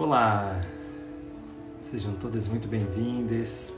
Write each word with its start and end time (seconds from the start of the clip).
Olá, 0.00 0.58
sejam 1.82 2.14
todas 2.14 2.48
muito 2.48 2.66
bem-vindas. 2.66 3.76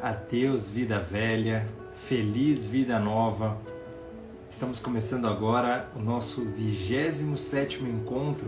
Adeus, 0.00 0.70
vida 0.70 1.00
velha, 1.00 1.66
feliz 1.92 2.68
vida 2.68 3.00
nova. 3.00 3.58
Estamos 4.48 4.78
começando 4.78 5.26
agora 5.26 5.90
o 5.96 5.98
nosso 5.98 6.44
27 6.44 7.82
encontro 7.82 8.46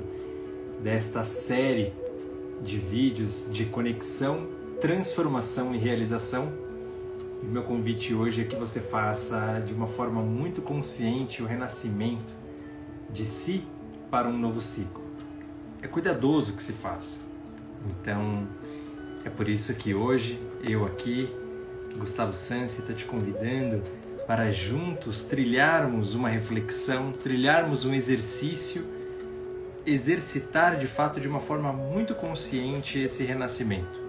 desta 0.80 1.24
série 1.24 1.92
de 2.62 2.78
vídeos 2.78 3.50
de 3.52 3.64
conexão, 3.64 4.46
transformação 4.80 5.74
e 5.74 5.76
realização. 5.76 6.52
E 7.42 7.46
meu 7.46 7.64
convite 7.64 8.14
hoje 8.14 8.42
é 8.42 8.44
que 8.44 8.54
você 8.54 8.78
faça 8.78 9.60
de 9.66 9.74
uma 9.74 9.88
forma 9.88 10.22
muito 10.22 10.62
consciente 10.62 11.42
o 11.42 11.46
renascimento 11.46 12.32
de 13.10 13.26
si 13.26 13.64
para 14.08 14.28
um 14.28 14.38
novo 14.38 14.60
ciclo. 14.60 14.99
É 15.82 15.88
cuidadoso 15.88 16.54
que 16.54 16.62
se 16.62 16.72
faça. 16.72 17.20
Então, 17.86 18.46
é 19.24 19.30
por 19.30 19.48
isso 19.48 19.74
que 19.74 19.94
hoje 19.94 20.40
eu 20.62 20.84
aqui, 20.84 21.34
Gustavo 21.96 22.34
Sansi, 22.34 22.80
estou 22.80 22.94
te 22.94 23.06
convidando 23.06 23.82
para 24.26 24.50
juntos 24.50 25.22
trilharmos 25.22 26.14
uma 26.14 26.28
reflexão, 26.28 27.12
trilharmos 27.12 27.84
um 27.84 27.94
exercício, 27.94 28.86
exercitar 29.86 30.76
de 30.76 30.86
fato 30.86 31.20
de 31.20 31.26
uma 31.26 31.40
forma 31.40 31.72
muito 31.72 32.14
consciente 32.14 33.00
esse 33.00 33.24
renascimento. 33.24 34.00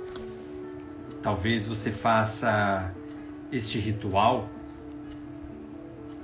Talvez 1.24 1.66
você 1.66 1.92
faça 1.92 2.94
este 3.52 3.80
ritual 3.80 4.50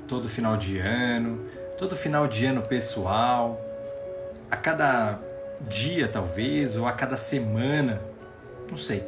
todo 0.07 0.29
final 0.29 0.57
de 0.57 0.77
ano, 0.79 1.45
todo 1.77 1.95
final 1.95 2.27
de 2.27 2.45
ano 2.45 2.61
pessoal, 2.61 3.59
a 4.49 4.55
cada 4.55 5.19
dia 5.61 6.07
talvez, 6.07 6.77
ou 6.77 6.87
a 6.87 6.91
cada 6.91 7.17
semana, 7.17 8.01
não 8.69 8.77
sei. 8.77 9.03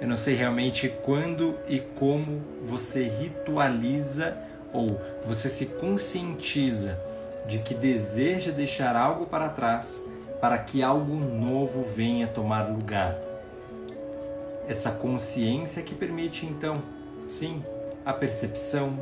Eu 0.00 0.08
não 0.08 0.16
sei 0.16 0.34
realmente 0.34 0.88
quando 1.02 1.56
e 1.68 1.78
como 1.78 2.42
você 2.66 3.04
ritualiza 3.04 4.36
ou 4.72 5.00
você 5.24 5.48
se 5.48 5.66
conscientiza 5.66 6.98
de 7.46 7.58
que 7.58 7.74
deseja 7.74 8.50
deixar 8.50 8.96
algo 8.96 9.26
para 9.26 9.48
trás 9.48 10.04
para 10.42 10.58
que 10.58 10.82
algo 10.82 11.14
novo 11.14 11.84
venha 11.84 12.26
tomar 12.26 12.68
lugar. 12.68 13.16
Essa 14.66 14.90
consciência 14.90 15.84
que 15.84 15.94
permite 15.94 16.44
então, 16.44 16.74
sim, 17.28 17.62
a 18.04 18.12
percepção, 18.12 18.98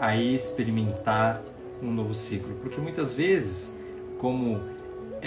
a 0.00 0.16
experimentar 0.16 1.40
um 1.80 1.92
novo 1.92 2.12
ciclo, 2.14 2.56
porque 2.56 2.80
muitas 2.80 3.14
vezes, 3.14 3.76
como 4.18 4.60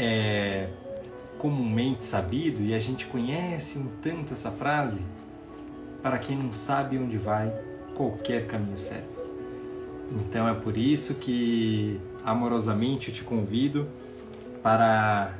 é 0.01 0.69
comumente 1.37 2.05
sabido 2.05 2.61
e 2.61 2.73
a 2.73 2.79
gente 2.79 3.05
conhece 3.05 3.77
um 3.77 3.87
tanto 4.01 4.31
essa 4.31 4.49
frase, 4.49 5.03
para 6.01 6.17
quem 6.17 6.37
não 6.37 6.53
sabe 6.53 6.97
onde 6.97 7.17
vai, 7.17 7.53
qualquer 7.95 8.47
caminho 8.47 8.77
serve. 8.77 9.07
Então 10.11 10.47
é 10.47 10.53
por 10.53 10.77
isso 10.77 11.15
que 11.15 11.99
amorosamente 12.23 13.09
eu 13.09 13.13
te 13.13 13.23
convido 13.23 13.87
para 14.63 15.33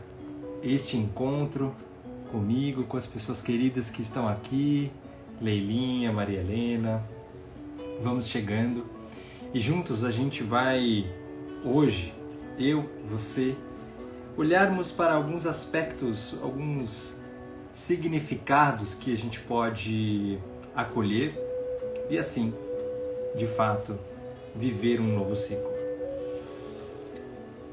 este 0.62 0.98
encontro 0.98 1.74
comigo, 2.30 2.84
com 2.84 2.98
as 2.98 3.08
pessoas 3.08 3.42
queridas 3.42 3.90
que 3.90 4.02
estão 4.02 4.28
aqui, 4.28 4.92
Leilinha, 5.42 6.12
Maria 6.12 6.40
Helena. 6.40 7.04
Vamos 8.02 8.28
chegando 8.28 8.86
e 9.54 9.60
juntos 9.60 10.04
a 10.04 10.12
gente 10.12 10.44
vai 10.44 11.06
hoje, 11.64 12.14
eu, 12.58 12.90
você, 13.10 13.56
olharmos 14.40 14.90
para 14.90 15.16
alguns 15.16 15.46
aspectos, 15.46 16.40
alguns 16.42 17.18
significados 17.74 18.96
que 18.96 19.12
a 19.12 19.18
gente 19.18 19.42
pode 19.42 20.40
acolher 20.74 21.34
e 22.10 22.18
assim, 22.18 22.54
de 23.36 23.46
fato, 23.46 24.00
viver 24.56 25.02
um 25.02 25.14
novo 25.14 25.36
ciclo. 25.36 25.70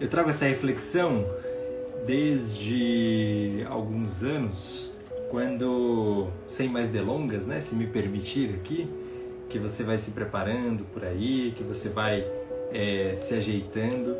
Eu 0.01 0.09
trago 0.09 0.29
essa 0.29 0.45
reflexão 0.47 1.25
desde 2.05 3.65
alguns 3.71 4.25
anos, 4.25 4.93
quando, 5.31 6.27
sem 6.49 6.69
mais 6.69 6.89
delongas, 6.89 7.47
né, 7.47 7.61
se 7.61 7.77
me 7.77 7.87
permitir 7.87 8.57
aqui, 8.57 8.91
que 9.49 9.61
você 9.61 9.85
vai 9.85 9.99
se 9.99 10.11
preparando 10.11 10.85
por 10.93 11.05
aí, 11.05 11.55
que 11.57 11.63
você 11.63 11.89
vai 11.89 12.27
é, 12.73 13.15
se 13.15 13.35
ajeitando 13.35 14.17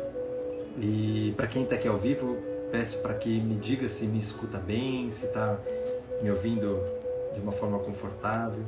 e 0.79 1.33
para 1.35 1.47
quem 1.47 1.63
está 1.63 1.75
aqui 1.75 1.87
ao 1.87 1.97
vivo, 1.97 2.37
peço 2.71 2.99
para 2.99 3.13
que 3.13 3.39
me 3.39 3.55
diga 3.55 3.87
se 3.87 4.05
me 4.05 4.19
escuta 4.19 4.57
bem, 4.57 5.09
se 5.09 5.25
está 5.25 5.57
me 6.21 6.29
ouvindo 6.29 6.79
de 7.33 7.39
uma 7.39 7.51
forma 7.51 7.79
confortável. 7.79 8.63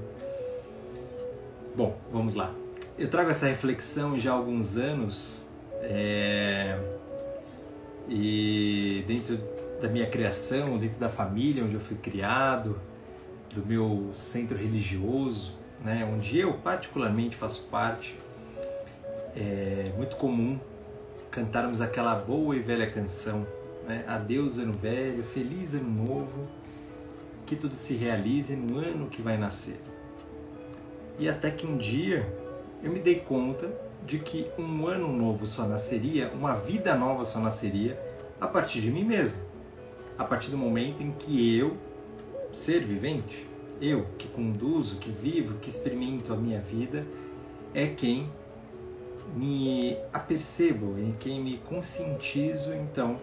Bom, 1.75 1.97
vamos 2.11 2.33
lá. 2.33 2.53
Eu 2.97 3.09
trago 3.09 3.29
essa 3.29 3.47
reflexão 3.47 4.19
já 4.19 4.31
há 4.31 4.35
alguns 4.35 4.75
anos 4.75 5.45
é... 5.81 6.77
e 8.07 9.03
dentro 9.07 9.39
da 9.81 9.87
minha 9.87 10.07
criação, 10.07 10.77
dentro 10.77 10.99
da 10.99 11.09
família 11.09 11.63
onde 11.63 11.75
eu 11.75 11.79
fui 11.79 11.95
criado, 11.95 12.79
do 13.53 13.65
meu 13.65 14.09
centro 14.13 14.57
religioso, 14.57 15.53
né, 15.83 16.07
onde 16.11 16.37
eu 16.37 16.53
particularmente 16.53 17.35
faço 17.35 17.67
parte, 17.71 18.19
é 19.35 19.91
muito 19.95 20.15
comum 20.17 20.59
cantarmos 21.31 21.81
aquela 21.81 22.15
boa 22.15 22.55
e 22.55 22.59
velha 22.59 22.89
canção, 22.89 23.45
né? 23.87 24.03
Adeus 24.07 24.57
ano 24.57 24.73
velho, 24.73 25.23
feliz 25.23 25.73
ano 25.73 25.89
novo, 25.89 26.47
que 27.45 27.55
tudo 27.55 27.75
se 27.75 27.95
realize 27.95 28.55
no 28.55 28.77
ano 28.77 29.07
que 29.07 29.21
vai 29.21 29.37
nascer. 29.37 29.79
E 31.17 31.27
até 31.27 31.51
que 31.51 31.65
um 31.65 31.77
dia 31.77 32.25
eu 32.81 32.91
me 32.91 32.99
dei 32.99 33.19
conta 33.19 33.69
de 34.05 34.19
que 34.19 34.47
um 34.57 34.87
ano 34.87 35.11
novo 35.11 35.45
só 35.45 35.65
nasceria, 35.65 36.31
uma 36.33 36.53
vida 36.55 36.95
nova 36.95 37.25
só 37.25 37.39
nasceria 37.39 37.99
a 38.39 38.47
partir 38.47 38.81
de 38.81 38.89
mim 38.89 39.03
mesmo. 39.03 39.41
A 40.17 40.23
partir 40.23 40.51
do 40.51 40.57
momento 40.57 41.01
em 41.01 41.11
que 41.11 41.57
eu, 41.57 41.77
ser 42.51 42.81
vivente, 42.81 43.47
eu 43.81 44.05
que 44.17 44.27
conduzo, 44.27 44.97
que 44.97 45.09
vivo, 45.09 45.55
que 45.59 45.69
experimento 45.69 46.33
a 46.33 46.35
minha 46.35 46.59
vida, 46.59 47.05
é 47.73 47.87
quem 47.87 48.29
me 49.35 49.97
apercebo, 50.11 50.97
em 50.99 51.15
quem 51.19 51.41
me 51.41 51.57
conscientizo 51.57 52.73
então 52.73 53.19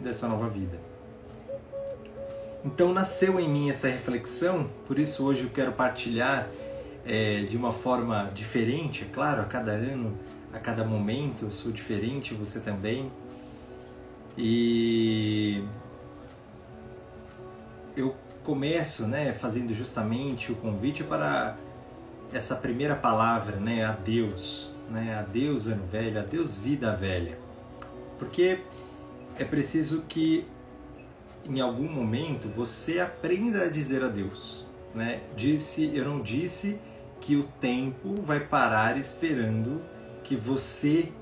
dessa 0.00 0.28
nova 0.28 0.48
vida. 0.48 0.78
Então 2.64 2.92
nasceu 2.92 3.40
em 3.40 3.48
mim 3.48 3.70
essa 3.70 3.88
reflexão, 3.88 4.68
por 4.86 4.98
isso 4.98 5.24
hoje 5.24 5.44
eu 5.44 5.50
quero 5.50 5.72
partilhar 5.72 6.48
é, 7.06 7.42
de 7.42 7.56
uma 7.56 7.72
forma 7.72 8.30
diferente, 8.34 9.04
é 9.04 9.12
claro, 9.12 9.40
a 9.40 9.44
cada 9.44 9.72
ano, 9.72 10.16
a 10.52 10.58
cada 10.58 10.84
momento 10.84 11.46
eu 11.46 11.50
sou 11.50 11.72
diferente, 11.72 12.34
você 12.34 12.60
também. 12.60 13.10
E 14.36 15.64
eu 17.96 18.14
começo, 18.44 19.06
né, 19.06 19.32
fazendo 19.32 19.72
justamente 19.72 20.52
o 20.52 20.54
convite 20.54 21.02
para 21.02 21.56
essa 22.32 22.56
primeira 22.56 22.94
palavra, 22.94 23.56
né, 23.56 23.84
a 23.84 23.92
Deus 23.92 24.72
né? 24.90 25.14
Adeus 25.14 25.68
ano 25.68 25.86
velho, 25.86 26.18
adeus 26.18 26.56
vida 26.56 26.94
velha. 26.94 27.38
Porque 28.18 28.58
é 29.38 29.44
preciso 29.44 30.02
que 30.02 30.44
em 31.48 31.60
algum 31.60 31.88
momento 31.88 32.48
você 32.48 33.00
aprenda 33.00 33.62
a 33.62 33.68
dizer 33.68 34.04
adeus, 34.04 34.66
né? 34.94 35.22
Disse, 35.36 35.90
eu 35.94 36.04
não 36.04 36.20
disse 36.20 36.78
que 37.20 37.36
o 37.36 37.44
tempo 37.60 38.20
vai 38.22 38.40
parar 38.40 38.98
esperando 38.98 39.80
que 40.22 40.36
você 40.36 41.12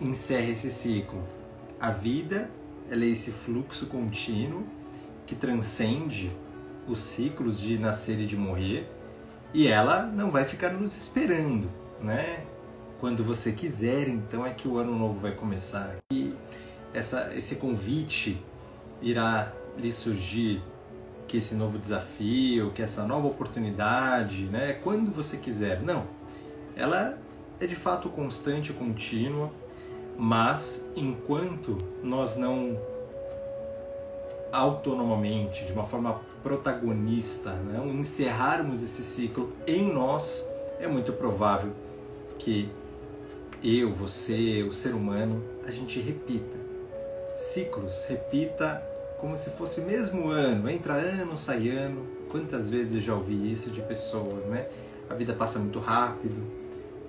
encerre 0.00 0.52
esse 0.52 0.70
ciclo. 0.70 1.22
A 1.80 1.90
vida, 1.90 2.50
ela 2.90 3.04
é 3.04 3.08
esse 3.08 3.30
fluxo 3.30 3.86
contínuo 3.86 4.64
que 5.26 5.34
transcende 5.34 6.30
os 6.88 7.00
ciclos 7.00 7.60
de 7.60 7.78
nascer 7.78 8.18
e 8.20 8.26
de 8.26 8.36
morrer, 8.36 8.90
e 9.52 9.66
ela 9.66 10.02
não 10.02 10.30
vai 10.30 10.44
ficar 10.44 10.70
nos 10.70 10.96
esperando, 10.96 11.70
né? 12.00 12.44
Quando 13.00 13.24
você 13.24 13.50
quiser, 13.50 14.08
então 14.08 14.46
é 14.46 14.50
que 14.50 14.68
o 14.68 14.76
ano 14.76 14.96
novo 14.96 15.18
vai 15.18 15.32
começar. 15.32 15.96
E 16.12 16.34
essa, 16.92 17.32
esse 17.34 17.56
convite 17.56 18.40
irá 19.00 19.52
lhe 19.76 19.90
surgir 19.90 20.62
que 21.26 21.38
esse 21.38 21.54
novo 21.54 21.78
desafio, 21.78 22.70
que 22.72 22.82
essa 22.82 23.04
nova 23.04 23.26
oportunidade, 23.26 24.44
né, 24.44 24.74
quando 24.84 25.10
você 25.10 25.38
quiser. 25.38 25.80
Não, 25.80 26.04
ela 26.76 27.18
é 27.58 27.66
de 27.66 27.74
fato 27.74 28.08
constante, 28.10 28.72
contínua, 28.72 29.50
mas 30.18 30.90
enquanto 30.94 31.78
nós 32.02 32.36
não 32.36 32.78
autonomamente, 34.52 35.64
de 35.64 35.72
uma 35.72 35.84
forma 35.84 36.20
protagonista, 36.42 37.52
não 37.52 37.86
né, 37.86 37.92
encerrarmos 37.92 38.82
esse 38.82 39.02
ciclo 39.02 39.52
em 39.66 39.90
nós, 39.90 40.44
é 40.78 40.88
muito 40.88 41.12
provável 41.12 41.72
que 42.38 42.68
eu, 43.62 43.92
você, 43.92 44.62
o 44.62 44.72
ser 44.72 44.94
humano, 44.94 45.42
a 45.66 45.70
gente 45.70 46.00
repita 46.00 46.58
ciclos, 47.34 48.04
repita 48.04 48.82
como 49.18 49.36
se 49.36 49.50
fosse 49.50 49.80
o 49.80 49.84
mesmo 49.84 50.28
ano, 50.28 50.68
entra 50.68 50.94
ano, 50.94 51.36
sai 51.36 51.68
ano. 51.68 52.06
Quantas 52.30 52.70
vezes 52.70 52.94
eu 52.94 53.00
já 53.00 53.14
ouvi 53.14 53.50
isso 53.50 53.70
de 53.70 53.82
pessoas, 53.82 54.44
né? 54.44 54.66
A 55.08 55.14
vida 55.14 55.32
passa 55.32 55.58
muito 55.58 55.78
rápido, 55.78 56.40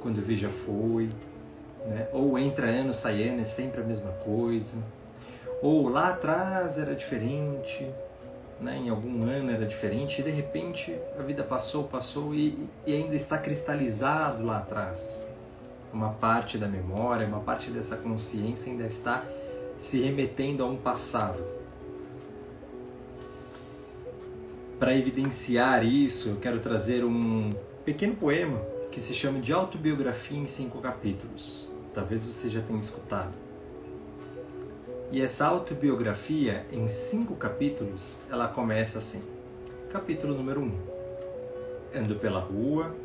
quando 0.02 0.18
eu 0.18 0.24
vi 0.24 0.36
já 0.36 0.50
foi, 0.50 1.10
né? 1.86 2.08
Ou 2.12 2.38
entra 2.38 2.68
ano, 2.68 2.94
sai 2.94 3.28
ano, 3.30 3.42
é 3.42 3.46
sempre 3.46 3.82
a 3.82 3.84
mesma 3.84 4.12
coisa. 4.24 4.78
Ou 5.62 5.88
lá 5.88 6.10
atrás 6.10 6.78
era 6.78 6.96
diferente, 6.96 7.88
né? 8.60 8.78
em 8.78 8.90
algum 8.90 9.24
ano 9.24 9.52
era 9.52 9.66
diferente, 9.66 10.22
e 10.22 10.24
de 10.24 10.32
repente 10.32 10.96
a 11.20 11.22
vida 11.22 11.44
passou, 11.44 11.84
passou 11.84 12.34
e, 12.34 12.68
e 12.86 12.94
ainda 12.94 13.16
está 13.16 13.38
cristalizado 13.38 14.44
lá 14.44 14.58
atrás. 14.58 15.24
Uma 15.94 16.10
parte 16.10 16.58
da 16.58 16.68
memória, 16.68 17.28
uma 17.28 17.42
parte 17.42 17.70
dessa 17.70 17.98
consciência 17.98 18.72
ainda 18.72 18.86
está 18.86 19.24
se 19.78 20.02
remetendo 20.02 20.64
a 20.64 20.68
um 20.68 20.78
passado. 20.78 21.44
Para 24.80 24.96
evidenciar 24.96 25.86
isso, 25.86 26.30
eu 26.30 26.36
quero 26.38 26.60
trazer 26.60 27.04
um 27.04 27.50
pequeno 27.84 28.16
poema 28.16 28.60
que 28.92 29.02
se 29.02 29.14
chama 29.14 29.40
de 29.40 29.54
Autobiografia 29.54 30.38
em 30.38 30.48
Cinco 30.48 30.80
Capítulos. 30.80 31.70
Talvez 31.94 32.24
você 32.26 32.50
já 32.50 32.62
tenha 32.62 32.80
escutado. 32.80 33.34
E 35.12 35.22
essa 35.22 35.46
autobiografia, 35.46 36.66
em 36.72 36.88
cinco 36.88 37.36
capítulos, 37.36 38.22
ela 38.30 38.48
começa 38.48 38.98
assim. 38.98 39.22
Capítulo 39.92 40.34
número 40.34 40.62
1. 40.62 40.64
Um. 40.64 40.72
Ando 41.94 42.16
pela 42.16 42.40
rua, 42.40 42.96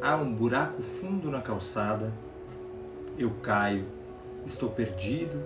há 0.00 0.16
um 0.16 0.32
buraco 0.32 0.82
fundo 0.82 1.30
na 1.30 1.40
calçada, 1.40 2.12
eu 3.18 3.30
caio, 3.42 3.86
estou 4.46 4.70
perdido, 4.70 5.42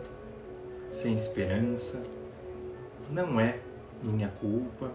sem 0.90 1.16
esperança, 1.16 2.02
não 3.10 3.40
é 3.40 3.58
minha 4.02 4.28
culpa. 4.40 4.90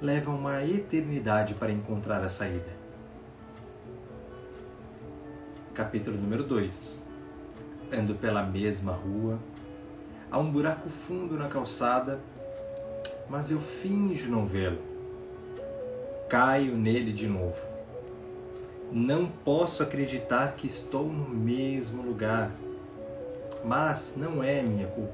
Leva 0.00 0.30
uma 0.30 0.62
eternidade 0.62 1.54
para 1.54 1.72
encontrar 1.72 2.22
a 2.22 2.28
saída. 2.28 2.76
Capítulo 5.74 6.16
número 6.18 6.44
2 6.44 7.06
ando 7.92 8.14
pela 8.14 8.42
mesma 8.42 8.92
rua. 8.92 9.38
Há 10.30 10.38
um 10.38 10.50
buraco 10.50 10.88
fundo 10.88 11.36
na 11.36 11.48
calçada, 11.48 12.20
mas 13.28 13.50
eu 13.50 13.60
finjo 13.60 14.30
não 14.30 14.44
vê-lo. 14.44 14.78
Caio 16.28 16.76
nele 16.76 17.12
de 17.12 17.28
novo. 17.28 17.75
Não 18.98 19.26
posso 19.26 19.82
acreditar 19.82 20.56
que 20.56 20.66
estou 20.66 21.04
no 21.04 21.28
mesmo 21.28 22.02
lugar, 22.02 22.50
mas 23.62 24.14
não 24.16 24.42
é 24.42 24.62
minha 24.62 24.86
culpa. 24.86 25.12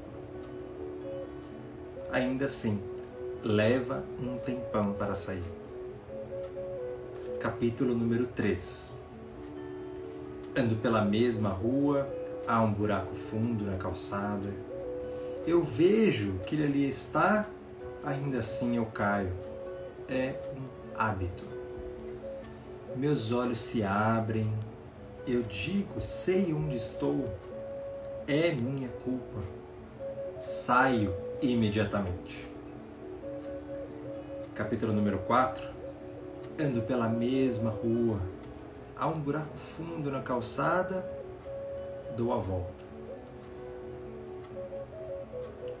Ainda 2.09 2.45
assim, 2.45 2.81
leva 3.43 4.01
um 4.17 4.37
tempão 4.37 4.93
para 4.93 5.15
sair. 5.15 5.43
Capítulo 7.41 7.93
número 7.93 8.25
3 8.27 9.01
Ando 10.55 10.77
pela 10.77 11.03
mesma 11.03 11.49
rua, 11.49 12.07
há 12.47 12.61
um 12.61 12.71
buraco 12.71 13.13
fundo 13.15 13.65
na 13.65 13.75
calçada. 13.75 14.49
Eu 15.45 15.61
vejo 15.61 16.35
que 16.47 16.55
ele 16.55 16.63
ali 16.63 16.87
está, 16.87 17.49
ainda 18.01 18.39
assim 18.39 18.77
eu 18.77 18.85
caio. 18.85 19.33
É 20.07 20.35
um 20.55 20.97
hábito. 20.97 21.52
Meus 22.95 23.31
olhos 23.31 23.59
se 23.59 23.83
abrem, 23.83 24.53
eu 25.25 25.41
digo, 25.43 25.99
sei 25.99 26.53
onde 26.53 26.75
estou, 26.75 27.33
é 28.27 28.51
minha 28.51 28.89
culpa. 29.03 29.39
Saio 30.39 31.13
imediatamente. 31.41 32.47
Capítulo 34.53 34.93
número 34.93 35.17
4. 35.19 35.67
Ando 36.59 36.83
pela 36.83 37.09
mesma 37.09 37.71
rua. 37.71 38.19
Há 38.95 39.07
um 39.07 39.19
buraco 39.19 39.57
fundo 39.57 40.11
na 40.11 40.21
calçada 40.21 41.03
dou 42.15 42.31
a 42.31 42.37
volta. 42.37 42.83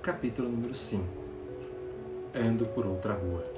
Capítulo 0.01 0.49
número 0.49 0.73
5 0.73 1.05
Ando 2.35 2.65
por 2.65 2.85
outra 2.85 3.13
rua. 3.13 3.52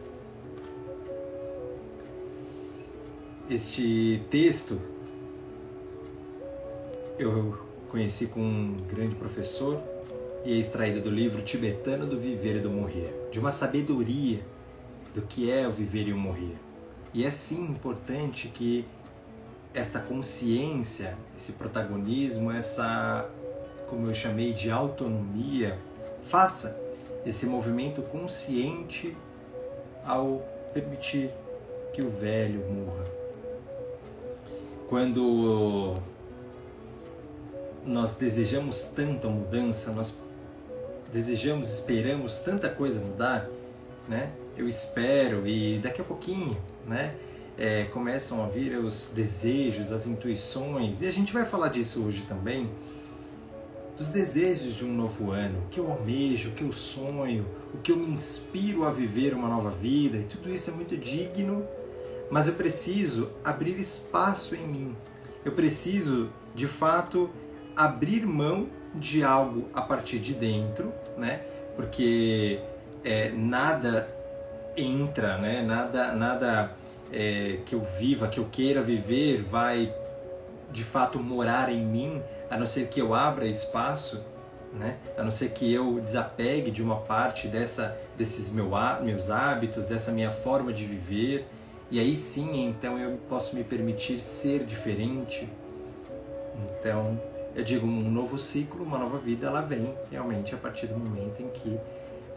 Este 3.47 4.23
texto 4.31 4.81
eu 7.19 7.55
conheci 7.91 8.25
com 8.25 8.39
um 8.39 8.75
grande 8.89 9.13
professor 9.13 9.79
e 10.43 10.51
é 10.51 10.55
extraído 10.55 10.99
do 10.99 11.11
livro 11.11 11.43
Tibetano 11.43 12.07
do 12.07 12.19
Viver 12.19 12.55
e 12.55 12.59
do 12.59 12.71
Morrer, 12.71 13.13
de 13.31 13.39
uma 13.39 13.51
sabedoria 13.51 14.39
do 15.13 15.21
que 15.21 15.51
é 15.51 15.67
o 15.67 15.69
viver 15.69 16.07
e 16.07 16.13
o 16.13 16.17
morrer. 16.17 16.55
E 17.13 17.23
é 17.23 17.29
sim 17.29 17.61
importante 17.61 18.47
que 18.47 18.83
esta 19.75 19.99
consciência, 19.99 21.15
esse 21.37 21.51
protagonismo, 21.51 22.51
essa, 22.51 23.29
como 23.87 24.07
eu 24.07 24.13
chamei 24.15 24.53
de 24.53 24.71
autonomia, 24.71 25.77
faça 26.23 26.81
esse 27.23 27.45
movimento 27.45 28.01
consciente 28.01 29.15
ao 30.03 30.43
permitir 30.73 31.29
que 31.93 32.01
o 32.01 32.09
velho 32.09 32.65
morra. 32.71 33.24
Quando 34.87 35.95
nós 37.85 38.15
desejamos 38.15 38.83
tanto 38.83 39.27
a 39.27 39.29
mudança, 39.29 39.91
nós 39.91 40.17
desejamos, 41.11 41.69
esperamos 41.69 42.39
tanta 42.39 42.69
coisa 42.69 42.99
mudar, 42.99 43.47
né? 44.07 44.31
Eu 44.57 44.67
espero 44.67 45.47
e 45.47 45.79
daqui 45.79 46.01
a 46.01 46.03
pouquinho, 46.03 46.55
né? 46.87 47.15
é, 47.57 47.85
começam 47.85 48.43
a 48.43 48.47
vir 48.47 48.77
os 48.77 49.11
desejos, 49.15 49.91
as 49.91 50.05
intuições, 50.07 51.01
e 51.01 51.07
a 51.07 51.11
gente 51.11 51.31
vai 51.31 51.45
falar 51.45 51.69
disso 51.69 52.03
hoje 52.05 52.23
também, 52.27 52.69
dos 53.97 54.09
desejos 54.09 54.75
de 54.75 54.83
um 54.83 54.93
novo 54.93 55.31
ano, 55.31 55.59
o 55.65 55.69
que 55.69 55.79
eu 55.79 55.89
almejo, 55.89 56.49
o 56.49 56.51
que 56.51 56.63
eu 56.63 56.73
sonho, 56.73 57.45
o 57.73 57.77
que 57.77 57.91
eu 57.91 57.95
me 57.95 58.07
inspiro 58.07 58.83
a 58.83 58.91
viver 58.91 59.33
uma 59.33 59.47
nova 59.47 59.69
vida, 59.69 60.17
e 60.17 60.23
tudo 60.23 60.53
isso 60.53 60.69
é 60.69 60.73
muito 60.73 60.97
digno, 60.97 61.65
mas 62.29 62.47
eu 62.47 62.53
preciso 62.53 63.31
abrir 63.43 63.79
espaço 63.79 64.55
em 64.55 64.67
mim. 64.67 64.95
Eu 65.43 65.51
preciso, 65.51 66.29
de 66.53 66.67
fato, 66.67 67.29
abrir 67.75 68.25
mão 68.25 68.67
de 68.93 69.23
algo 69.23 69.67
a 69.73 69.81
partir 69.81 70.19
de 70.19 70.33
dentro, 70.33 70.91
né? 71.17 71.41
Porque 71.75 72.59
é, 73.03 73.29
nada 73.31 74.09
entra, 74.75 75.37
né? 75.37 75.61
Nada, 75.61 76.13
nada 76.13 76.71
é, 77.11 77.59
que 77.65 77.75
eu 77.75 77.81
viva, 77.81 78.27
que 78.27 78.39
eu 78.39 78.45
queira 78.45 78.81
viver, 78.81 79.41
vai 79.41 79.93
de 80.71 80.83
fato 80.83 81.19
morar 81.19 81.71
em 81.71 81.85
mim, 81.85 82.21
a 82.49 82.57
não 82.57 82.67
ser 82.67 82.87
que 82.87 82.99
eu 82.99 83.13
abra 83.13 83.47
espaço, 83.47 84.25
né? 84.73 84.97
a 85.17 85.23
não 85.23 85.31
ser 85.31 85.49
que 85.51 85.71
eu 85.73 85.99
desapegue 86.01 86.69
de 86.69 86.83
uma 86.83 86.97
parte 86.97 87.47
dessa, 87.47 87.97
desses 88.17 88.51
meu, 88.51 88.71
meus 89.01 89.29
hábitos, 89.29 89.85
dessa 89.85 90.11
minha 90.11 90.29
forma 90.29 90.73
de 90.73 90.85
viver, 90.85 91.47
e 91.91 91.99
aí 91.99 92.15
sim, 92.15 92.65
então 92.65 92.97
eu 92.97 93.17
posso 93.29 93.55
me 93.55 93.63
permitir 93.63 94.19
ser 94.19 94.65
diferente. 94.65 95.47
Então, 96.79 97.19
eu 97.55 97.63
digo, 97.63 97.85
um 97.85 98.09
novo 98.09 98.37
ciclo, 98.37 98.83
uma 98.83 98.97
nova 98.97 99.17
vida, 99.17 99.47
ela 99.47 99.61
vem 99.61 99.93
realmente 100.11 100.53
a 100.53 100.57
partir 100.57 100.87
do 100.87 100.97
momento 100.97 101.41
em 101.41 101.49
que 101.49 101.77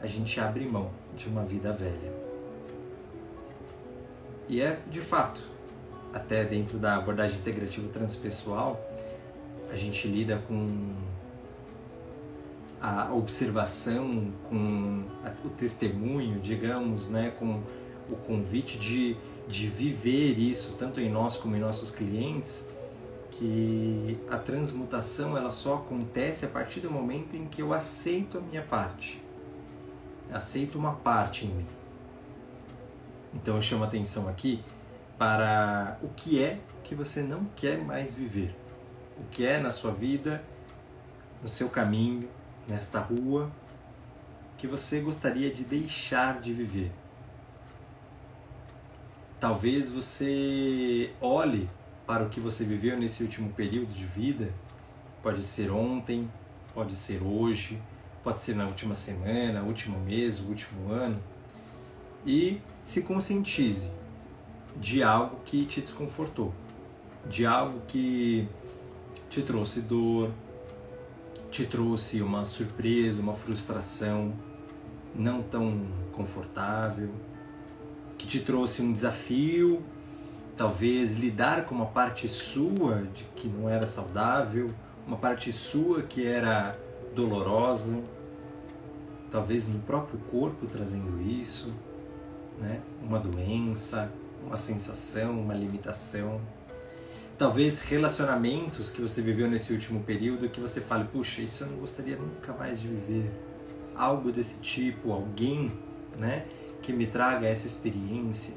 a 0.00 0.06
gente 0.06 0.38
abre 0.38 0.64
mão 0.64 0.90
de 1.16 1.28
uma 1.28 1.44
vida 1.44 1.72
velha. 1.72 2.12
E 4.48 4.60
é 4.60 4.78
de 4.90 5.00
fato, 5.00 5.42
até 6.12 6.44
dentro 6.44 6.78
da 6.78 6.96
abordagem 6.96 7.38
integrativa 7.38 7.88
transpessoal, 7.88 8.80
a 9.70 9.76
gente 9.76 10.08
lida 10.08 10.42
com 10.48 10.94
a 12.80 13.12
observação, 13.12 14.32
com 14.48 15.02
o 15.44 15.48
testemunho, 15.50 16.40
digamos, 16.40 17.08
né, 17.08 17.32
com 17.38 17.60
o 18.08 18.16
convite 18.16 18.78
de, 18.78 19.16
de 19.48 19.66
viver 19.66 20.38
isso, 20.38 20.76
tanto 20.78 21.00
em 21.00 21.10
nós 21.10 21.36
como 21.36 21.56
em 21.56 21.60
nossos 21.60 21.90
clientes, 21.90 22.68
que 23.30 24.18
a 24.30 24.36
transmutação 24.36 25.36
ela 25.36 25.50
só 25.50 25.76
acontece 25.76 26.44
a 26.44 26.48
partir 26.48 26.80
do 26.80 26.90
momento 26.90 27.34
em 27.34 27.46
que 27.46 27.62
eu 27.62 27.72
aceito 27.72 28.38
a 28.38 28.40
minha 28.40 28.62
parte, 28.62 29.22
aceito 30.30 30.78
uma 30.78 30.94
parte 30.94 31.46
em 31.46 31.48
mim. 31.48 31.66
Então 33.34 33.56
eu 33.56 33.62
chamo 33.62 33.84
atenção 33.84 34.28
aqui 34.28 34.62
para 35.16 35.98
o 36.02 36.08
que 36.08 36.42
é 36.42 36.58
que 36.84 36.94
você 36.94 37.22
não 37.22 37.44
quer 37.56 37.78
mais 37.78 38.14
viver. 38.14 38.54
O 39.18 39.24
que 39.30 39.44
é 39.44 39.58
na 39.58 39.70
sua 39.70 39.90
vida, 39.90 40.42
no 41.42 41.48
seu 41.48 41.68
caminho, 41.68 42.28
nesta 42.66 43.00
rua, 43.00 43.50
que 44.56 44.66
você 44.66 45.00
gostaria 45.00 45.50
de 45.52 45.64
deixar 45.64 46.40
de 46.40 46.52
viver. 46.52 46.90
Talvez 49.40 49.88
você 49.90 51.12
olhe 51.20 51.70
para 52.04 52.24
o 52.24 52.28
que 52.28 52.40
você 52.40 52.64
viveu 52.64 52.98
nesse 52.98 53.22
último 53.22 53.52
período 53.52 53.92
de 53.92 54.04
vida, 54.04 54.52
pode 55.22 55.44
ser 55.44 55.70
ontem, 55.70 56.28
pode 56.74 56.96
ser 56.96 57.22
hoje, 57.22 57.80
pode 58.24 58.42
ser 58.42 58.56
na 58.56 58.66
última 58.66 58.96
semana, 58.96 59.62
último 59.62 60.00
mês, 60.00 60.40
último 60.40 60.90
ano, 60.90 61.22
e 62.26 62.60
se 62.82 63.02
conscientize 63.02 63.92
de 64.76 65.04
algo 65.04 65.40
que 65.44 65.64
te 65.66 65.82
desconfortou, 65.82 66.52
de 67.28 67.46
algo 67.46 67.80
que 67.86 68.48
te 69.30 69.42
trouxe 69.42 69.82
dor, 69.82 70.32
te 71.50 71.64
trouxe 71.64 72.22
uma 72.22 72.44
surpresa, 72.44 73.22
uma 73.22 73.34
frustração 73.34 74.32
não 75.14 75.42
tão 75.42 75.86
confortável, 76.12 77.10
que 78.18 78.26
te 78.26 78.40
trouxe 78.40 78.82
um 78.82 78.92
desafio, 78.92 79.82
talvez 80.56 81.16
lidar 81.16 81.64
com 81.64 81.74
uma 81.74 81.86
parte 81.86 82.28
sua 82.28 83.04
de 83.14 83.22
que 83.36 83.46
não 83.48 83.70
era 83.70 83.86
saudável, 83.86 84.74
uma 85.06 85.16
parte 85.16 85.52
sua 85.52 86.02
que 86.02 86.26
era 86.26 86.76
dolorosa, 87.14 88.02
talvez 89.30 89.68
no 89.68 89.78
próprio 89.78 90.18
corpo 90.30 90.66
trazendo 90.66 91.22
isso, 91.22 91.72
né? 92.58 92.80
Uma 93.00 93.20
doença, 93.20 94.10
uma 94.44 94.56
sensação, 94.56 95.40
uma 95.40 95.54
limitação. 95.54 96.40
Talvez 97.38 97.80
relacionamentos 97.80 98.90
que 98.90 99.00
você 99.00 99.22
viveu 99.22 99.48
nesse 99.48 99.72
último 99.72 100.02
período 100.02 100.48
que 100.48 100.60
você 100.60 100.80
fale, 100.80 101.04
puxa, 101.04 101.40
isso 101.40 101.62
eu 101.62 101.68
não 101.68 101.78
gostaria 101.78 102.16
nunca 102.16 102.52
mais 102.52 102.80
de 102.80 102.88
viver. 102.88 103.30
Algo 103.94 104.32
desse 104.32 104.58
tipo, 104.60 105.12
alguém, 105.12 105.72
né, 106.18 106.46
que 106.82 106.92
me 106.92 107.06
traga 107.06 107.46
essa 107.46 107.66
experiência. 107.66 108.54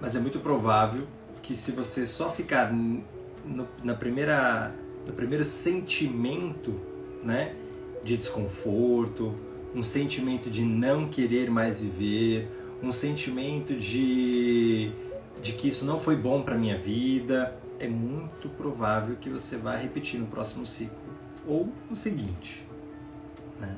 Mas 0.00 0.14
é 0.14 0.20
muito 0.20 0.38
provável 0.40 1.06
que 1.42 1.56
se 1.56 1.72
você 1.72 2.06
só 2.06 2.30
ficar 2.30 2.72
no, 2.72 3.66
na 3.82 3.94
primeira, 3.94 4.74
no 5.06 5.12
primeiro 5.12 5.44
sentimento, 5.44 6.74
né, 7.22 7.54
de 8.02 8.16
desconforto, 8.16 9.34
um 9.74 9.82
sentimento 9.82 10.50
de 10.50 10.62
não 10.62 11.08
querer 11.08 11.50
mais 11.50 11.80
viver, 11.80 12.48
um 12.82 12.92
sentimento 12.92 13.74
de, 13.74 14.90
de 15.42 15.52
que 15.52 15.68
isso 15.68 15.84
não 15.84 15.98
foi 15.98 16.16
bom 16.16 16.42
para 16.42 16.56
minha 16.56 16.76
vida, 16.76 17.56
é 17.78 17.86
muito 17.86 18.48
provável 18.48 19.16
que 19.16 19.28
você 19.28 19.56
vá 19.56 19.76
repetir 19.76 20.18
no 20.18 20.26
próximo 20.26 20.66
ciclo 20.66 20.96
ou 21.46 21.72
no 21.88 21.96
seguinte. 21.96 22.65
Né? 23.60 23.76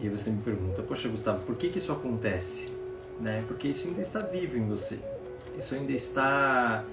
E 0.00 0.08
você 0.08 0.30
me 0.30 0.42
pergunta, 0.42 0.82
poxa 0.82 1.08
Gustavo, 1.08 1.44
por 1.44 1.56
que, 1.56 1.68
que 1.68 1.78
isso 1.78 1.92
acontece? 1.92 2.72
Né? 3.20 3.44
Porque 3.46 3.68
isso 3.68 3.88
ainda 3.88 4.00
está 4.00 4.20
vivo 4.20 4.56
em 4.56 4.66
você. 4.66 4.98
Isso 5.58 5.74
ainda 5.74 5.92
está, 5.92 6.84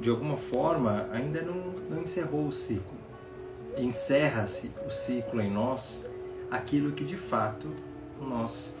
de 0.00 0.10
alguma 0.10 0.36
forma, 0.36 1.08
ainda 1.12 1.40
não, 1.42 1.72
não 1.88 2.02
encerrou 2.02 2.46
o 2.46 2.52
ciclo 2.52 2.96
encerra-se 3.76 4.70
o 4.86 4.90
ciclo 4.90 5.40
em 5.40 5.50
nós 5.50 6.08
aquilo 6.50 6.92
que 6.92 7.04
de 7.04 7.16
fato 7.16 7.68
nós 8.20 8.76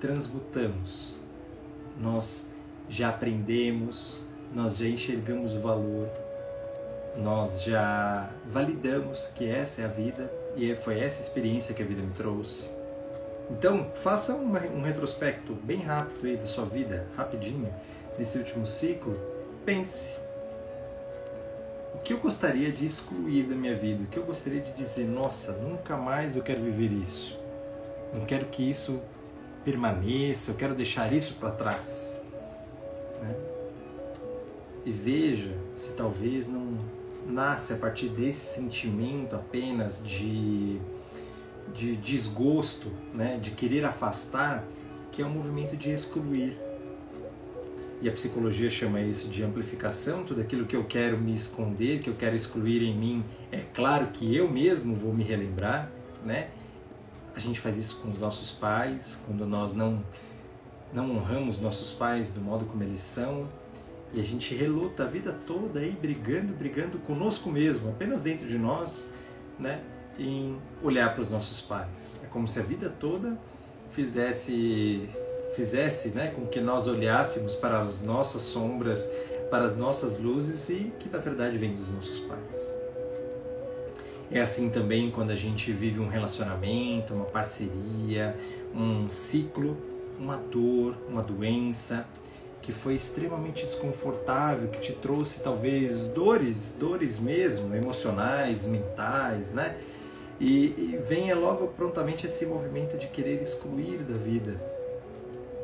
transmutamos. 0.00 1.16
Nós 2.00 2.52
já 2.88 3.08
aprendemos, 3.08 4.22
nós 4.54 4.76
já 4.76 4.86
enxergamos 4.86 5.54
o 5.54 5.60
valor, 5.60 6.08
nós 7.16 7.62
já 7.62 8.30
validamos 8.46 9.28
que 9.28 9.48
essa 9.48 9.82
é 9.82 9.84
a 9.84 9.88
vida 9.88 10.30
e 10.56 10.74
foi 10.74 11.00
essa 11.00 11.20
experiência 11.20 11.74
que 11.74 11.82
a 11.82 11.86
vida 11.86 12.02
me 12.02 12.12
trouxe. 12.14 12.68
Então, 13.50 13.90
faça 13.90 14.34
uma, 14.34 14.60
um 14.60 14.82
retrospecto 14.82 15.54
bem 15.54 15.80
rápido 15.80 16.26
aí 16.26 16.36
da 16.36 16.46
sua 16.46 16.64
vida, 16.64 17.06
rapidinho, 17.16 17.72
nesse 18.18 18.38
último 18.38 18.66
ciclo. 18.66 19.18
Pense 19.64 20.16
o 21.94 21.98
que 21.98 22.12
eu 22.12 22.18
gostaria 22.18 22.72
de 22.72 22.84
excluir 22.84 23.44
da 23.44 23.54
minha 23.54 23.76
vida, 23.76 24.02
o 24.02 24.06
que 24.06 24.18
eu 24.18 24.24
gostaria 24.24 24.60
de 24.60 24.72
dizer, 24.72 25.06
nossa, 25.06 25.52
nunca 25.52 25.96
mais 25.96 26.36
eu 26.36 26.42
quero 26.42 26.60
viver 26.60 26.90
isso, 26.92 27.38
não 28.12 28.24
quero 28.24 28.46
que 28.46 28.68
isso 28.68 29.00
permaneça, 29.64 30.50
eu 30.50 30.56
quero 30.56 30.74
deixar 30.74 31.12
isso 31.12 31.34
para 31.34 31.50
trás. 31.50 32.18
Né? 33.22 33.34
E 34.84 34.92
veja 34.92 35.54
se 35.74 35.92
talvez 35.92 36.46
não 36.46 36.76
nasce 37.26 37.72
a 37.72 37.76
partir 37.76 38.08
desse 38.08 38.54
sentimento 38.54 39.34
apenas 39.34 40.02
de, 40.04 40.80
de 41.72 41.96
desgosto, 41.96 42.90
né? 43.12 43.38
de 43.38 43.50
querer 43.52 43.84
afastar, 43.84 44.64
que 45.10 45.22
é 45.22 45.26
um 45.26 45.30
movimento 45.30 45.76
de 45.76 45.90
excluir 45.90 46.58
e 48.04 48.08
a 48.08 48.12
psicologia 48.12 48.68
chama 48.68 49.00
isso 49.00 49.28
de 49.28 49.42
amplificação, 49.42 50.24
tudo 50.24 50.42
aquilo 50.42 50.66
que 50.66 50.76
eu 50.76 50.84
quero 50.84 51.16
me 51.16 51.32
esconder, 51.32 52.00
que 52.00 52.10
eu 52.10 52.14
quero 52.14 52.36
excluir 52.36 52.82
em 52.82 52.94
mim, 52.94 53.24
é 53.50 53.62
claro 53.72 54.08
que 54.08 54.36
eu 54.36 54.46
mesmo 54.46 54.94
vou 54.94 55.10
me 55.10 55.24
relembrar, 55.24 55.90
né? 56.22 56.50
A 57.34 57.40
gente 57.40 57.58
faz 57.58 57.78
isso 57.78 58.00
com 58.02 58.10
os 58.10 58.18
nossos 58.18 58.50
pais, 58.50 59.24
quando 59.26 59.46
nós 59.46 59.72
não 59.72 60.04
não 60.92 61.10
honramos 61.16 61.58
nossos 61.58 61.92
pais 61.92 62.30
do 62.30 62.42
modo 62.42 62.66
como 62.66 62.82
eles 62.82 63.00
são, 63.00 63.48
e 64.12 64.20
a 64.20 64.24
gente 64.24 64.54
reluta 64.54 65.04
a 65.04 65.06
vida 65.06 65.36
toda 65.46 65.80
aí 65.80 65.90
brigando, 65.90 66.52
brigando 66.52 66.98
conosco 66.98 67.50
mesmo, 67.50 67.90
apenas 67.90 68.20
dentro 68.20 68.46
de 68.46 68.58
nós, 68.58 69.10
né? 69.58 69.80
Em 70.18 70.56
olhar 70.82 71.12
para 71.12 71.22
os 71.22 71.30
nossos 71.30 71.60
pais. 71.60 72.20
É 72.22 72.26
como 72.26 72.46
se 72.46 72.60
a 72.60 72.62
vida 72.62 72.88
toda 73.00 73.36
fizesse 73.90 75.08
fizesse 75.56 76.08
né, 76.08 76.32
com 76.34 76.46
que 76.46 76.60
nós 76.60 76.88
olhássemos 76.88 77.54
para 77.54 77.80
as 77.80 78.02
nossas 78.02 78.42
sombras, 78.42 79.08
para 79.50 79.64
as 79.64 79.76
nossas 79.76 80.18
luzes 80.18 80.68
e 80.68 80.92
que 80.98 81.08
na 81.08 81.18
verdade 81.18 81.56
vem 81.56 81.74
dos 81.74 81.90
nossos 81.90 82.18
pais. 82.20 82.74
É 84.32 84.40
assim 84.40 84.68
também 84.68 85.12
quando 85.12 85.30
a 85.30 85.34
gente 85.36 85.70
vive 85.72 86.00
um 86.00 86.08
relacionamento, 86.08 87.14
uma 87.14 87.24
parceria, 87.24 88.36
um 88.74 89.08
ciclo, 89.08 89.76
uma 90.18 90.36
dor, 90.36 90.96
uma 91.08 91.22
doença 91.22 92.06
que 92.64 92.72
foi 92.72 92.94
extremamente 92.94 93.66
desconfortável, 93.66 94.68
que 94.68 94.80
te 94.80 94.94
trouxe 94.94 95.42
talvez 95.42 96.06
dores, 96.06 96.74
dores 96.80 97.18
mesmo, 97.18 97.76
emocionais, 97.76 98.66
mentais, 98.66 99.52
né? 99.52 99.76
E, 100.40 100.68
e 100.78 101.00
venha 101.06 101.36
logo 101.36 101.66
prontamente 101.68 102.24
esse 102.24 102.46
movimento 102.46 102.96
de 102.96 103.06
querer 103.08 103.40
excluir 103.42 103.98
da 103.98 104.16
vida 104.16 104.58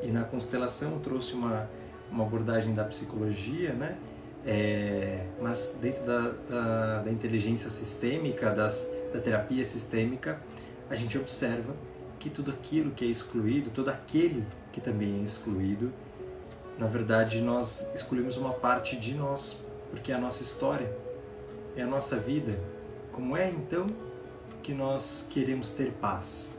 e 0.02 0.08
na 0.08 0.24
constelação 0.24 0.98
trouxe 0.98 1.32
uma, 1.32 1.70
uma 2.12 2.22
abordagem 2.22 2.74
da 2.74 2.84
psicologia, 2.84 3.72
né? 3.72 3.96
É, 4.46 5.24
mas 5.40 5.78
dentro 5.80 6.04
da, 6.04 6.34
da, 6.50 7.02
da, 7.02 7.10
inteligência 7.10 7.70
sistêmica, 7.70 8.50
das, 8.50 8.94
da 9.10 9.20
terapia 9.20 9.64
sistêmica, 9.64 10.38
a 10.90 10.94
gente 10.94 11.16
observa 11.16 11.74
que 12.18 12.28
tudo 12.28 12.50
aquilo 12.50 12.90
que 12.90 13.06
é 13.06 13.08
excluído, 13.08 13.70
todo 13.70 13.88
aquele 13.88 14.44
que 14.70 14.82
também 14.82 15.20
é 15.20 15.22
excluído, 15.22 15.90
na 16.80 16.88
verdade 16.88 17.40
nós 17.40 17.88
excluímos 17.94 18.36
uma 18.36 18.52
parte 18.52 18.96
de 18.96 19.14
nós, 19.14 19.62
porque 19.90 20.10
é 20.10 20.16
a 20.16 20.18
nossa 20.18 20.42
história, 20.42 20.90
é 21.76 21.82
a 21.82 21.86
nossa 21.86 22.16
vida. 22.16 22.58
Como 23.12 23.36
é 23.36 23.48
então 23.48 23.86
que 24.62 24.74
nós 24.74 25.28
queremos 25.30 25.70
ter 25.70 25.92
paz? 25.92 26.58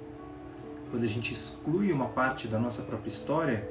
quando 0.92 1.06
a 1.06 1.08
gente 1.08 1.34
exclui 1.34 1.92
uma 1.92 2.10
parte 2.10 2.50
da 2.50 2.60
nossa 2.60 2.82
própria 2.82 3.10
história, 3.10 3.68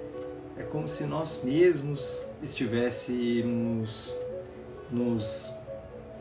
é 0.56 0.62
como 0.62 0.88
se 0.88 1.04
nós 1.04 1.42
mesmos 1.44 2.24
estivéssemos 2.42 4.18
nos 4.90 5.54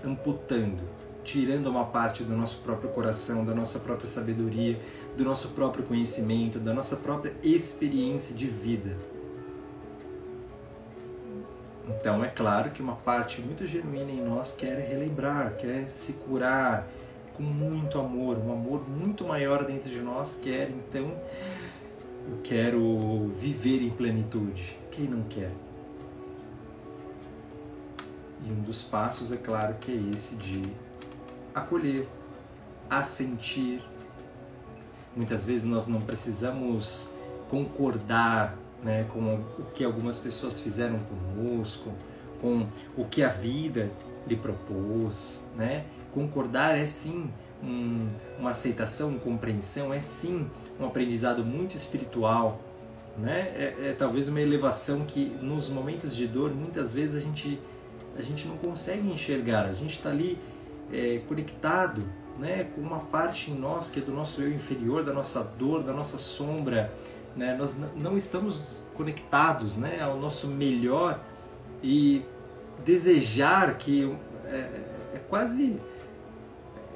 amputando, 0.04 0.84
tirando 1.24 1.68
uma 1.68 1.86
parte 1.86 2.24
do 2.24 2.36
nosso 2.36 2.58
próprio 2.58 2.90
coração, 2.90 3.46
da 3.46 3.56
nossa 3.56 3.80
própria 3.80 4.10
sabedoria, 4.10 4.80
do 5.18 5.24
nosso 5.24 5.50
próprio 5.50 5.86
conhecimento, 5.86 6.60
da 6.60 6.74
nossa 6.74 6.98
própria 6.98 7.34
experiência 7.42 8.36
de 8.36 8.48
vida. 8.48 8.96
Então 11.90 12.24
é 12.24 12.28
claro 12.28 12.70
que 12.70 12.82
uma 12.82 12.96
parte 12.96 13.42
muito 13.42 13.66
genuína 13.66 14.12
em 14.12 14.22
nós 14.22 14.56
quer 14.56 14.78
relembrar, 14.88 15.56
quer 15.56 15.90
se 15.94 16.14
curar, 16.14 16.88
com 17.34 17.42
muito 17.44 17.98
amor, 17.98 18.38
um 18.38 18.52
amor 18.52 18.88
muito 18.88 19.24
maior 19.24 19.66
dentro 19.66 19.90
de 19.90 20.00
nós, 20.00 20.36
quer 20.36 20.70
então 20.70 21.18
eu 22.30 22.38
quero 22.44 23.32
viver 23.40 23.82
em 23.82 23.90
plenitude. 23.90 24.78
Quem 24.92 25.06
não 25.06 25.24
quer? 25.24 25.52
E 28.46 28.52
um 28.52 28.62
dos 28.62 28.84
passos, 28.84 29.32
é 29.32 29.38
claro, 29.38 29.76
que 29.80 29.92
é 29.92 30.14
esse 30.14 30.36
de 30.36 30.62
acolher, 31.54 32.08
assentir. 32.90 33.82
Muitas 35.16 35.44
vezes 35.44 35.66
nós 35.66 35.88
não 35.88 36.02
precisamos 36.02 37.14
concordar 37.50 38.56
né, 38.84 39.06
com 39.12 39.20
o 39.60 39.66
que 39.74 39.84
algumas 39.84 40.18
pessoas 40.18 40.60
fizeram 40.60 40.98
conosco, 41.00 41.92
com 42.42 42.66
o 42.98 43.06
que 43.06 43.24
a 43.24 43.30
vida 43.30 43.92
lhe 44.28 44.36
propôs, 44.36 45.46
né? 45.56 45.86
Concordar 46.14 46.78
é 46.78 46.86
sim 46.86 47.30
um, 47.64 48.08
uma 48.40 48.52
aceitação, 48.52 49.10
uma 49.10 49.20
compreensão, 49.20 49.94
é 49.94 50.00
sim 50.00 50.50
um 50.80 50.86
aprendizado 50.86 51.44
muito 51.44 51.76
espiritual, 51.76 52.60
né? 53.18 53.52
É, 53.56 53.76
é, 53.90 53.96
talvez 53.98 54.30
uma 54.30 54.40
elevação 54.40 55.02
que 55.06 55.26
nos 55.42 55.68
momentos 55.68 56.16
de 56.16 56.26
dor 56.26 56.52
muitas 56.52 56.94
vezes 56.94 57.16
a 57.16 57.20
gente 57.20 57.60
a 58.18 58.22
gente 58.22 58.48
não 58.48 58.58
consegue 58.58 59.08
enxergar, 59.10 59.66
a 59.66 59.74
gente 59.74 59.92
está 59.92 60.10
ali 60.10 60.38
é, 60.92 61.22
conectado 61.28 62.04
né, 62.38 62.68
com 62.74 62.82
uma 62.82 63.00
parte 63.00 63.52
em 63.52 63.54
nós 63.54 63.90
que 63.90 64.00
é 64.00 64.04
do 64.04 64.12
nosso 64.12 64.42
eu 64.42 64.52
inferior, 64.52 65.04
da 65.04 65.14
nossa 65.14 65.44
dor, 65.44 65.84
da 65.84 65.94
nossa 65.94 66.18
sombra. 66.18 66.92
Né? 67.40 67.56
Nós 67.58 67.74
não 67.96 68.18
estamos 68.18 68.84
conectados 68.96 69.78
né, 69.78 70.02
ao 70.02 70.20
nosso 70.20 70.46
melhor 70.48 71.22
e 71.82 72.22
desejar 72.84 73.78
que 73.78 74.14
é, 74.46 74.58
é 75.16 75.22
quase 75.30 75.80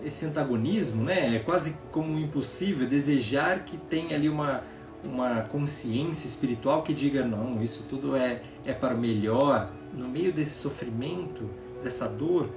esse 0.03 0.25
antagonismo, 0.25 1.05
né? 1.05 1.37
É 1.37 1.39
quase 1.39 1.77
como 1.93 2.19
impossível 2.19 2.85
desejar 2.85 3.63
que 3.63 3.77
tenha 3.77 4.15
ali 4.15 4.27
uma 4.27 4.61
uma 5.01 5.41
consciência 5.43 6.27
espiritual 6.27 6.81
que 6.81 6.93
diga 6.93 7.25
não, 7.25 7.61
isso 7.61 7.85
tudo 7.89 8.15
é 8.15 8.41
é 8.65 8.73
para 8.73 8.95
o 8.95 8.97
melhor. 8.97 9.69
No 9.93 10.09
meio 10.09 10.33
desse 10.33 10.55
sofrimento, 10.55 11.49
dessa 11.81 12.09
dor, 12.09 12.49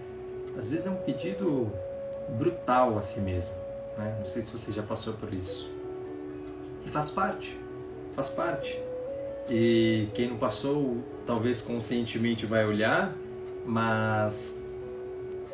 às 0.59 0.67
vezes 0.67 0.87
é 0.87 0.91
um 0.91 0.97
pedido 0.97 1.71
brutal 2.37 2.99
a 2.99 3.03
si 3.03 3.21
mesmo. 3.21 3.55
Né? 3.97 4.17
Não 4.19 4.27
sei 4.27 4.43
se 4.43 4.51
você 4.51 4.73
já 4.73 4.83
passou 4.83 5.13
por 5.13 5.33
isso. 5.33 5.71
E 6.85 6.89
faz 6.89 7.11
parte, 7.11 7.59
faz 8.17 8.31
parte. 8.31 8.81
E 9.49 10.09
quem 10.15 10.29
não 10.29 10.39
passou, 10.39 11.05
talvez 11.25 11.61
conscientemente 11.61 12.47
vai 12.47 12.65
olhar, 12.65 13.15
mas 13.65 14.59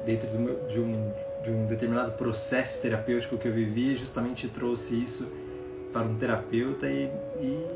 dentro 0.07 0.29
de, 0.69 0.81
um, 0.81 1.13
de 1.43 1.51
um 1.51 1.67
determinado 1.67 2.13
processo 2.13 2.81
terapêutico 2.81 3.37
que 3.37 3.47
eu 3.47 3.53
vivi, 3.53 3.97
justamente 3.97 4.49
trouxe 4.49 5.03
isso 5.03 5.31
para 5.93 6.03
um 6.03 6.17
terapeuta 6.17 6.87
e, 6.89 7.11
e 7.39 7.67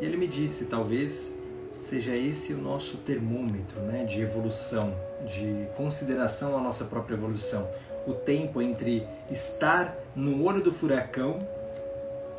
ele 0.00 0.16
me 0.16 0.28
disse, 0.28 0.66
talvez 0.66 1.36
seja 1.80 2.14
esse 2.16 2.52
o 2.52 2.58
nosso 2.58 2.98
termômetro 2.98 3.80
né, 3.80 4.04
de 4.04 4.22
evolução, 4.22 4.94
de 5.26 5.66
consideração 5.76 6.56
à 6.56 6.60
nossa 6.60 6.84
própria 6.84 7.14
evolução. 7.14 7.68
O 8.06 8.12
tempo 8.12 8.62
entre 8.62 9.06
estar 9.30 9.96
no 10.14 10.44
olho 10.44 10.62
do 10.62 10.70
furacão 10.70 11.38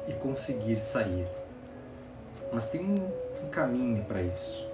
e 0.07 0.13
conseguir 0.13 0.77
sair. 0.77 1.27
Mas 2.55 2.69
tem 2.69 2.79
um, 2.79 2.95
um 3.45 3.49
caminho 3.49 4.05
para 4.05 4.21
isso. 4.21 4.65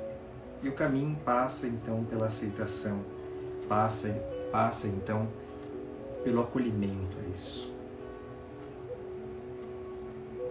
E 0.61 0.69
o 0.69 0.73
caminho 0.73 1.17
passa 1.25 1.65
então 1.65 2.03
pela 2.03 2.27
aceitação, 2.27 3.03
passa, 3.67 4.09
passa 4.51 4.87
então 4.87 5.27
pelo 6.23 6.41
acolhimento 6.41 7.17
a 7.17 7.35
isso. 7.35 7.73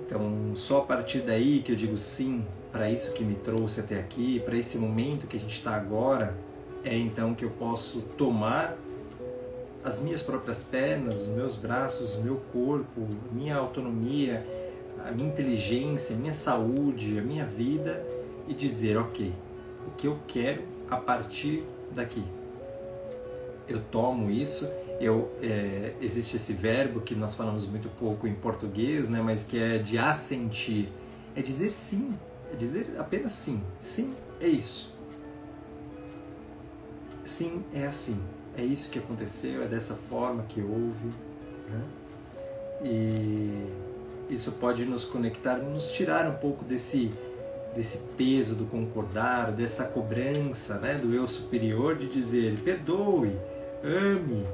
Então, 0.04 0.56
só 0.56 0.78
a 0.78 0.82
partir 0.82 1.20
daí 1.20 1.62
que 1.62 1.70
eu 1.70 1.76
digo 1.76 1.96
sim 1.96 2.44
para 2.72 2.90
isso 2.90 3.12
que 3.12 3.22
me 3.22 3.36
trouxe 3.36 3.78
até 3.78 4.00
aqui, 4.00 4.40
para 4.40 4.56
esse 4.56 4.76
momento 4.76 5.28
que 5.28 5.36
a 5.36 5.40
gente 5.40 5.54
está 5.54 5.76
agora, 5.76 6.36
é 6.82 6.98
então 6.98 7.32
que 7.32 7.44
eu 7.44 7.50
posso 7.52 8.00
tomar 8.18 8.76
as 9.84 10.00
minhas 10.00 10.20
próprias 10.20 10.64
pernas, 10.64 11.20
os 11.20 11.28
meus 11.28 11.54
braços, 11.54 12.16
o 12.16 12.22
meu 12.22 12.40
corpo, 12.52 13.06
minha 13.30 13.54
autonomia, 13.54 14.44
a 15.06 15.10
minha 15.10 15.28
inteligência, 15.28 16.14
a 16.14 16.18
minha 16.18 16.34
saúde, 16.34 17.18
a 17.18 17.22
minha 17.22 17.44
vida 17.44 18.04
e 18.46 18.54
dizer, 18.54 18.96
ok, 18.96 19.32
o 19.86 19.90
que 19.92 20.06
eu 20.06 20.18
quero 20.26 20.62
a 20.88 20.96
partir 20.96 21.64
daqui. 21.92 22.24
Eu 23.68 23.80
tomo 23.90 24.30
isso, 24.30 24.68
eu, 25.00 25.32
é, 25.40 25.94
existe 26.00 26.36
esse 26.36 26.52
verbo 26.52 27.00
que 27.00 27.14
nós 27.14 27.34
falamos 27.34 27.66
muito 27.66 27.88
pouco 27.88 28.26
em 28.26 28.34
português, 28.34 29.08
né, 29.08 29.22
mas 29.22 29.44
que 29.44 29.58
é 29.58 29.78
de 29.78 29.96
assentir, 29.96 30.88
é 31.36 31.40
dizer 31.40 31.70
sim, 31.70 32.18
é 32.52 32.56
dizer 32.56 32.96
apenas 32.98 33.32
sim. 33.32 33.62
Sim 33.78 34.14
é 34.40 34.48
isso. 34.48 34.92
Sim 37.24 37.64
é 37.72 37.86
assim. 37.86 38.20
É 38.56 38.64
isso 38.64 38.90
que 38.90 38.98
aconteceu, 38.98 39.62
é 39.62 39.68
dessa 39.68 39.94
forma 39.94 40.42
que 40.42 40.60
houve. 40.60 41.06
Né? 41.68 41.84
E 42.82 43.89
isso 44.30 44.52
pode 44.52 44.84
nos 44.84 45.04
conectar, 45.04 45.56
nos 45.56 45.92
tirar 45.92 46.26
um 46.28 46.34
pouco 46.34 46.64
desse 46.64 47.10
desse 47.74 47.98
peso 48.16 48.54
do 48.54 48.64
concordar, 48.64 49.52
dessa 49.52 49.84
cobrança 49.84 50.78
né, 50.78 50.96
do 50.96 51.14
eu 51.14 51.28
superior 51.28 51.96
de 51.96 52.08
dizer 52.08 52.58
perdoe, 52.60 53.38
ame, 53.84 54.44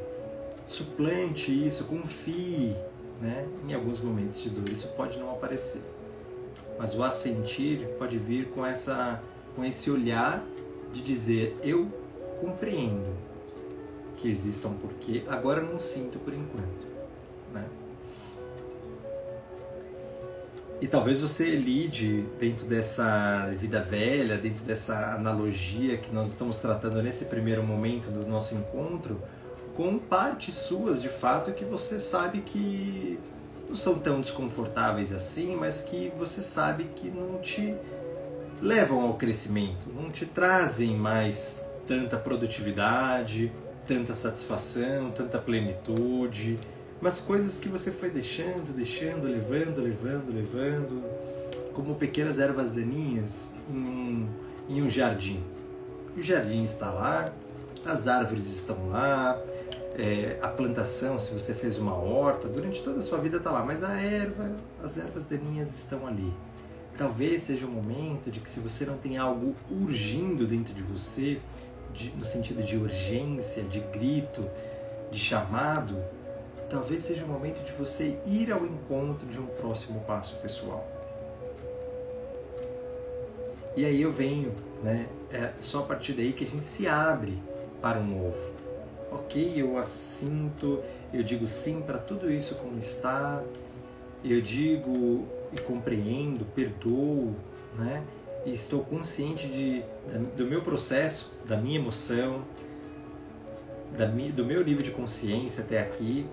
suplante 0.64 1.50
isso, 1.66 1.84
confie. 1.84 2.76
Né? 3.20 3.46
Em 3.66 3.72
alguns 3.72 4.00
momentos 4.00 4.42
de 4.42 4.50
dor 4.50 4.68
isso 4.68 4.88
pode 4.88 5.18
não 5.18 5.30
aparecer, 5.30 5.80
mas 6.78 6.94
o 6.94 7.02
assentir 7.02 7.88
pode 7.98 8.18
vir 8.18 8.48
com 8.48 8.66
essa, 8.66 9.22
com 9.54 9.64
esse 9.64 9.90
olhar 9.90 10.44
de 10.92 11.00
dizer 11.00 11.56
eu 11.62 11.90
compreendo 12.38 13.16
que 14.18 14.28
exista 14.28 14.68
um 14.68 14.74
porquê, 14.74 15.24
agora 15.28 15.62
não 15.62 15.78
sinto 15.78 16.18
por 16.18 16.34
enquanto, 16.34 16.85
E 20.80 20.86
talvez 20.86 21.20
você 21.20 21.56
lide 21.56 22.26
dentro 22.38 22.66
dessa 22.66 23.48
vida 23.58 23.80
velha, 23.80 24.36
dentro 24.36 24.62
dessa 24.62 25.14
analogia 25.14 25.96
que 25.96 26.12
nós 26.12 26.28
estamos 26.28 26.58
tratando 26.58 27.02
nesse 27.02 27.26
primeiro 27.26 27.62
momento 27.62 28.10
do 28.10 28.26
nosso 28.26 28.54
encontro, 28.54 29.22
com 29.74 29.98
partes 29.98 30.54
suas 30.54 31.00
de 31.00 31.08
fato 31.08 31.52
que 31.52 31.64
você 31.64 31.98
sabe 31.98 32.40
que 32.40 33.18
não 33.68 33.76
são 33.76 33.98
tão 33.98 34.20
desconfortáveis 34.20 35.12
assim, 35.12 35.56
mas 35.56 35.80
que 35.80 36.12
você 36.18 36.42
sabe 36.42 36.84
que 36.94 37.08
não 37.08 37.38
te 37.38 37.74
levam 38.60 39.00
ao 39.00 39.14
crescimento, 39.14 39.90
não 39.94 40.10
te 40.10 40.26
trazem 40.26 40.94
mais 40.94 41.64
tanta 41.86 42.18
produtividade, 42.18 43.50
tanta 43.86 44.14
satisfação, 44.14 45.10
tanta 45.10 45.38
plenitude, 45.38 46.58
mas 47.00 47.20
coisas 47.20 47.58
que 47.58 47.68
você 47.68 47.90
foi 47.90 48.10
deixando, 48.10 48.74
deixando, 48.74 49.26
levando, 49.26 49.80
levando, 49.80 50.34
levando, 50.34 51.04
como 51.74 51.94
pequenas 51.94 52.38
ervas 52.38 52.70
daninhas 52.70 53.52
em 53.70 53.78
um, 53.78 54.28
em 54.68 54.82
um 54.82 54.88
jardim. 54.88 55.42
O 56.16 56.22
jardim 56.22 56.62
está 56.62 56.90
lá, 56.90 57.32
as 57.84 58.08
árvores 58.08 58.46
estão 58.46 58.88
lá, 58.88 59.38
é, 59.94 60.38
a 60.42 60.48
plantação, 60.48 61.18
se 61.18 61.32
você 61.32 61.54
fez 61.54 61.78
uma 61.78 61.94
horta, 61.94 62.48
durante 62.48 62.82
toda 62.82 62.98
a 62.98 63.02
sua 63.02 63.18
vida 63.18 63.36
está 63.36 63.50
lá, 63.50 63.64
mas 63.64 63.82
a 63.82 63.92
erva, 64.00 64.56
as 64.82 64.96
ervas 64.96 65.24
daninhas 65.24 65.74
estão 65.74 66.06
ali. 66.06 66.32
Talvez 66.96 67.42
seja 67.42 67.66
o 67.66 67.70
momento 67.70 68.30
de 68.30 68.40
que 68.40 68.48
se 68.48 68.58
você 68.58 68.86
não 68.86 68.96
tem 68.96 69.18
algo 69.18 69.54
urgindo 69.70 70.46
dentro 70.46 70.72
de 70.72 70.82
você, 70.82 71.40
de, 71.92 72.10
no 72.16 72.24
sentido 72.24 72.62
de 72.62 72.76
urgência, 72.76 73.62
de 73.62 73.80
grito, 73.80 74.48
de 75.10 75.18
chamado, 75.18 75.96
talvez 76.68 77.02
seja 77.02 77.24
o 77.24 77.28
momento 77.28 77.64
de 77.64 77.72
você 77.72 78.18
ir 78.26 78.50
ao 78.50 78.64
encontro 78.64 79.26
de 79.26 79.38
um 79.38 79.46
próximo 79.46 80.00
passo 80.00 80.36
pessoal. 80.36 80.86
E 83.76 83.84
aí 83.84 84.00
eu 84.00 84.10
venho, 84.10 84.54
né? 84.82 85.06
É 85.30 85.52
só 85.60 85.80
a 85.80 85.82
partir 85.82 86.14
daí 86.14 86.32
que 86.32 86.44
a 86.44 86.46
gente 86.46 86.66
se 86.66 86.86
abre 86.86 87.38
para 87.80 87.98
um 87.98 88.06
novo. 88.06 88.56
Ok, 89.12 89.52
eu 89.54 89.78
assinto, 89.78 90.82
eu 91.12 91.22
digo 91.22 91.46
sim 91.46 91.82
para 91.82 91.98
tudo 91.98 92.30
isso 92.30 92.54
como 92.56 92.78
está, 92.78 93.42
eu 94.24 94.40
digo 94.40 95.26
e 95.52 95.60
compreendo, 95.60 96.44
perdoo, 96.54 97.34
né? 97.76 98.02
E 98.44 98.52
estou 98.52 98.82
consciente 98.84 99.46
de, 99.46 99.82
do 100.36 100.46
meu 100.46 100.62
processo, 100.62 101.36
da 101.44 101.56
minha 101.56 101.78
emoção, 101.78 102.42
da, 103.96 104.06
do 104.06 104.44
meu 104.44 104.64
nível 104.64 104.82
de 104.82 104.90
consciência 104.90 105.64
até 105.64 105.80
aqui, 105.80 106.26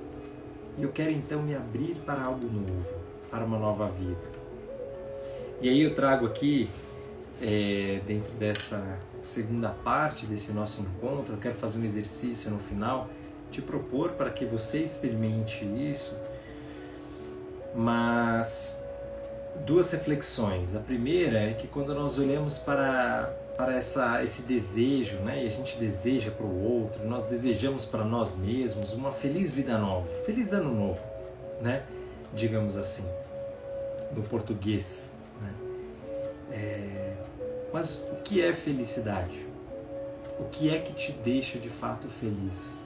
e 0.77 0.83
eu 0.83 0.91
quero 0.91 1.11
então 1.11 1.41
me 1.41 1.55
abrir 1.55 1.95
para 2.05 2.21
algo 2.21 2.45
novo, 2.45 2.85
para 3.29 3.43
uma 3.45 3.57
nova 3.57 3.87
vida. 3.89 4.33
E 5.61 5.69
aí 5.69 5.81
eu 5.81 5.95
trago 5.95 6.25
aqui, 6.25 6.69
é, 7.41 8.01
dentro 8.05 8.31
dessa 8.33 8.99
segunda 9.21 9.69
parte 9.69 10.25
desse 10.25 10.51
nosso 10.51 10.81
encontro, 10.81 11.35
eu 11.35 11.39
quero 11.39 11.55
fazer 11.55 11.79
um 11.79 11.83
exercício 11.83 12.51
no 12.51 12.59
final, 12.59 13.09
te 13.51 13.61
propor 13.61 14.11
para 14.11 14.29
que 14.29 14.45
você 14.45 14.79
experimente 14.79 15.63
isso, 15.63 16.17
mas 17.75 18.83
duas 19.65 19.91
reflexões. 19.91 20.75
A 20.75 20.79
primeira 20.79 21.39
é 21.39 21.53
que 21.53 21.67
quando 21.67 21.93
nós 21.93 22.17
olhamos 22.17 22.57
para 22.57 23.31
para 23.55 23.75
essa, 23.75 24.23
esse 24.23 24.43
desejo, 24.43 25.17
né? 25.17 25.43
E 25.43 25.47
a 25.47 25.49
gente 25.49 25.77
deseja 25.77 26.31
para 26.31 26.45
o 26.45 26.63
outro, 26.63 27.05
nós 27.07 27.23
desejamos 27.25 27.85
para 27.85 28.03
nós 28.03 28.35
mesmos 28.35 28.93
uma 28.93 29.11
feliz 29.11 29.51
vida 29.51 29.77
nova, 29.77 30.07
feliz 30.25 30.53
ano 30.53 30.73
novo, 30.73 31.01
né? 31.61 31.83
Digamos 32.33 32.75
assim, 32.75 33.07
no 34.15 34.23
português. 34.23 35.13
Né? 35.39 35.53
É... 36.51 37.13
Mas 37.71 38.07
o 38.11 38.15
que 38.23 38.41
é 38.41 38.53
felicidade? 38.53 39.45
O 40.39 40.45
que 40.45 40.73
é 40.73 40.79
que 40.79 40.93
te 40.93 41.11
deixa 41.11 41.59
de 41.59 41.69
fato 41.69 42.07
feliz? 42.07 42.83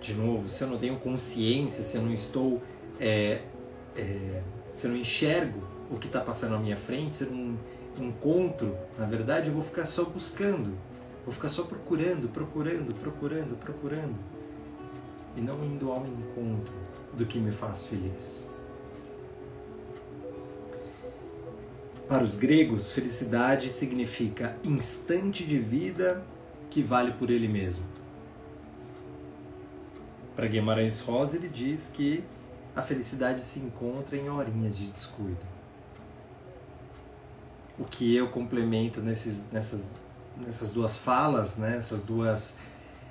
De 0.00 0.12
novo, 0.12 0.50
se 0.50 0.62
eu 0.62 0.68
não 0.68 0.76
tenho 0.76 0.96
consciência, 0.96 1.82
se 1.82 1.96
eu 1.96 2.02
não 2.02 2.12
estou, 2.12 2.62
é, 3.00 3.40
é, 3.96 4.42
se 4.74 4.86
eu 4.86 4.90
não 4.90 4.98
enxergo 4.98 5.73
o 5.90 5.98
que 5.98 6.06
está 6.06 6.20
passando 6.20 6.54
à 6.54 6.58
minha 6.58 6.76
frente, 6.76 7.16
se 7.16 7.24
eu 7.24 7.30
não 7.30 7.56
encontro, 7.98 8.76
na 8.98 9.06
verdade, 9.06 9.48
eu 9.48 9.54
vou 9.54 9.62
ficar 9.62 9.84
só 9.84 10.04
buscando, 10.04 10.76
vou 11.24 11.32
ficar 11.32 11.48
só 11.48 11.62
procurando, 11.62 12.28
procurando, 12.28 12.94
procurando, 12.94 13.56
procurando, 13.56 14.16
e 15.36 15.40
não 15.40 15.64
indo 15.64 15.90
ao 15.90 16.06
encontro 16.06 16.74
do 17.12 17.24
que 17.26 17.38
me 17.38 17.52
faz 17.52 17.86
feliz. 17.86 18.50
Para 22.08 22.22
os 22.22 22.36
gregos, 22.36 22.92
felicidade 22.92 23.70
significa 23.70 24.56
instante 24.62 25.44
de 25.44 25.58
vida 25.58 26.22
que 26.68 26.82
vale 26.82 27.12
por 27.12 27.30
ele 27.30 27.48
mesmo. 27.48 27.84
Para 30.36 30.46
Guimarães 30.46 31.00
Rosa, 31.00 31.36
ele 31.36 31.48
diz 31.48 31.90
que 31.94 32.22
a 32.74 32.82
felicidade 32.82 33.40
se 33.40 33.60
encontra 33.60 34.16
em 34.16 34.28
horinhas 34.28 34.76
de 34.76 34.86
descuido. 34.88 35.53
O 37.78 37.84
que 37.84 38.14
eu 38.14 38.28
complemento 38.28 39.00
nesses, 39.00 39.50
nessas, 39.50 39.90
nessas 40.36 40.70
duas 40.70 40.96
falas, 40.96 41.56
né, 41.56 41.76
essas 41.76 42.04
duas 42.04 42.56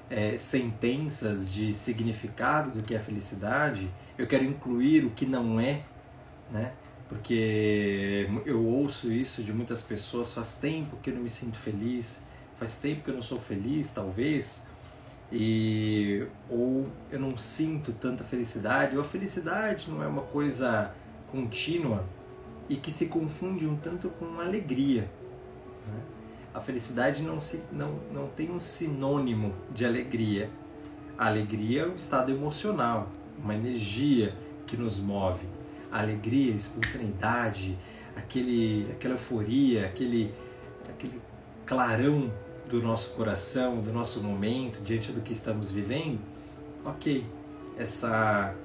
é, 0.09 0.37
sentenças 0.37 1.53
de 1.53 1.73
significado 1.73 2.71
do 2.71 2.83
que 2.83 2.95
é 2.95 2.99
felicidade, 2.99 3.89
eu 4.17 4.27
quero 4.27 4.43
incluir 4.43 5.05
o 5.05 5.09
que 5.09 5.25
não 5.25 5.59
é, 5.59 5.81
né? 6.51 6.73
porque 7.13 8.27
eu 8.45 8.65
ouço 8.65 9.11
isso 9.11 9.43
de 9.43 9.53
muitas 9.53 9.81
pessoas 9.81 10.33
faz 10.33 10.57
tempo 10.57 10.97
que 10.97 11.11
eu 11.11 11.15
não 11.15 11.21
me 11.21 11.29
sinto 11.29 11.57
feliz, 11.57 12.25
faz 12.57 12.75
tempo 12.75 13.03
que 13.03 13.09
eu 13.09 13.13
não 13.13 13.21
sou 13.21 13.39
feliz, 13.39 13.91
talvez, 13.91 14.65
e 15.31 16.25
ou 16.49 16.87
eu 17.11 17.19
não 17.19 17.37
sinto 17.37 17.91
tanta 17.93 18.23
felicidade, 18.23 18.95
ou 18.95 19.01
a 19.01 19.05
felicidade 19.05 19.89
não 19.89 20.01
é 20.03 20.07
uma 20.07 20.23
coisa 20.23 20.91
contínua 21.31 22.03
e 22.69 22.75
que 22.75 22.91
se 22.91 23.07
confunde 23.07 23.67
um 23.67 23.75
tanto 23.75 24.09
com 24.09 24.39
alegria. 24.39 25.09
Né? 25.87 26.01
A 26.53 26.59
felicidade 26.59 27.23
não, 27.23 27.39
se, 27.39 27.63
não, 27.71 27.99
não 28.11 28.27
tem 28.27 28.51
um 28.51 28.59
sinônimo 28.59 29.53
de 29.71 29.85
alegria. 29.85 30.49
A 31.17 31.27
alegria 31.27 31.83
é 31.83 31.87
um 31.87 31.95
estado 31.95 32.31
emocional, 32.31 33.09
uma 33.37 33.55
energia 33.55 34.35
que 34.65 34.77
nos 34.77 34.99
move 34.99 35.45
a 35.93 35.99
alegria, 35.99 36.51
a 36.53 36.55
espontaneidade, 36.55 37.77
aquele, 38.15 38.91
aquela 38.91 39.13
euforia, 39.13 39.85
aquele, 39.85 40.33
aquele 40.89 41.21
clarão 41.67 42.33
do 42.67 42.81
nosso 42.81 43.11
coração, 43.11 43.79
do 43.79 43.93
nosso 43.93 44.23
momento, 44.23 44.81
diante 44.81 45.11
do 45.11 45.21
que 45.21 45.31
estamos 45.31 45.69
vivendo, 45.69 46.19
ok, 46.83 47.23
essa, 47.77 48.55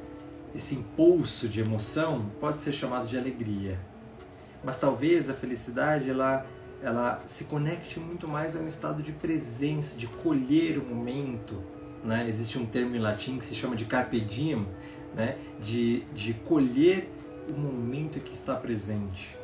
esse 0.55 0.77
impulso 0.77 1.47
de 1.51 1.61
emoção 1.61 2.31
pode 2.41 2.63
ser 2.63 2.73
chamado 2.73 3.07
de 3.07 3.19
alegria. 3.19 3.79
Mas 4.62 4.79
talvez 4.79 5.29
a 5.31 5.35
felicidade 5.35 6.11
ela, 6.11 6.47
ela 6.83 7.23
se 7.27 7.44
conecte 7.44 8.01
muito 8.01 8.27
mais 8.27 8.57
a 8.57 8.61
um 8.61 8.66
estado 8.66 9.03
de 9.03 9.12
presença, 9.12 9.97
de 9.97 10.07
colher 10.07 10.79
o 10.79 10.85
momento. 10.85 11.62
Né? 12.03 12.29
Existe 12.29 12.59
um 12.59 12.66
termo 12.66 12.94
em 12.94 12.99
latim 12.99 13.38
que 13.38 13.44
se 13.44 13.55
chama 13.55 13.77
de 13.77 13.85
carpe 13.85 14.21
diem, 14.21 14.66
né? 15.14 15.37
de, 15.61 16.01
de 16.14 16.35
colher 16.35 17.09
o 17.49 17.59
momento 17.59 18.21
que 18.21 18.33
está 18.33 18.55
presente. 18.55 19.37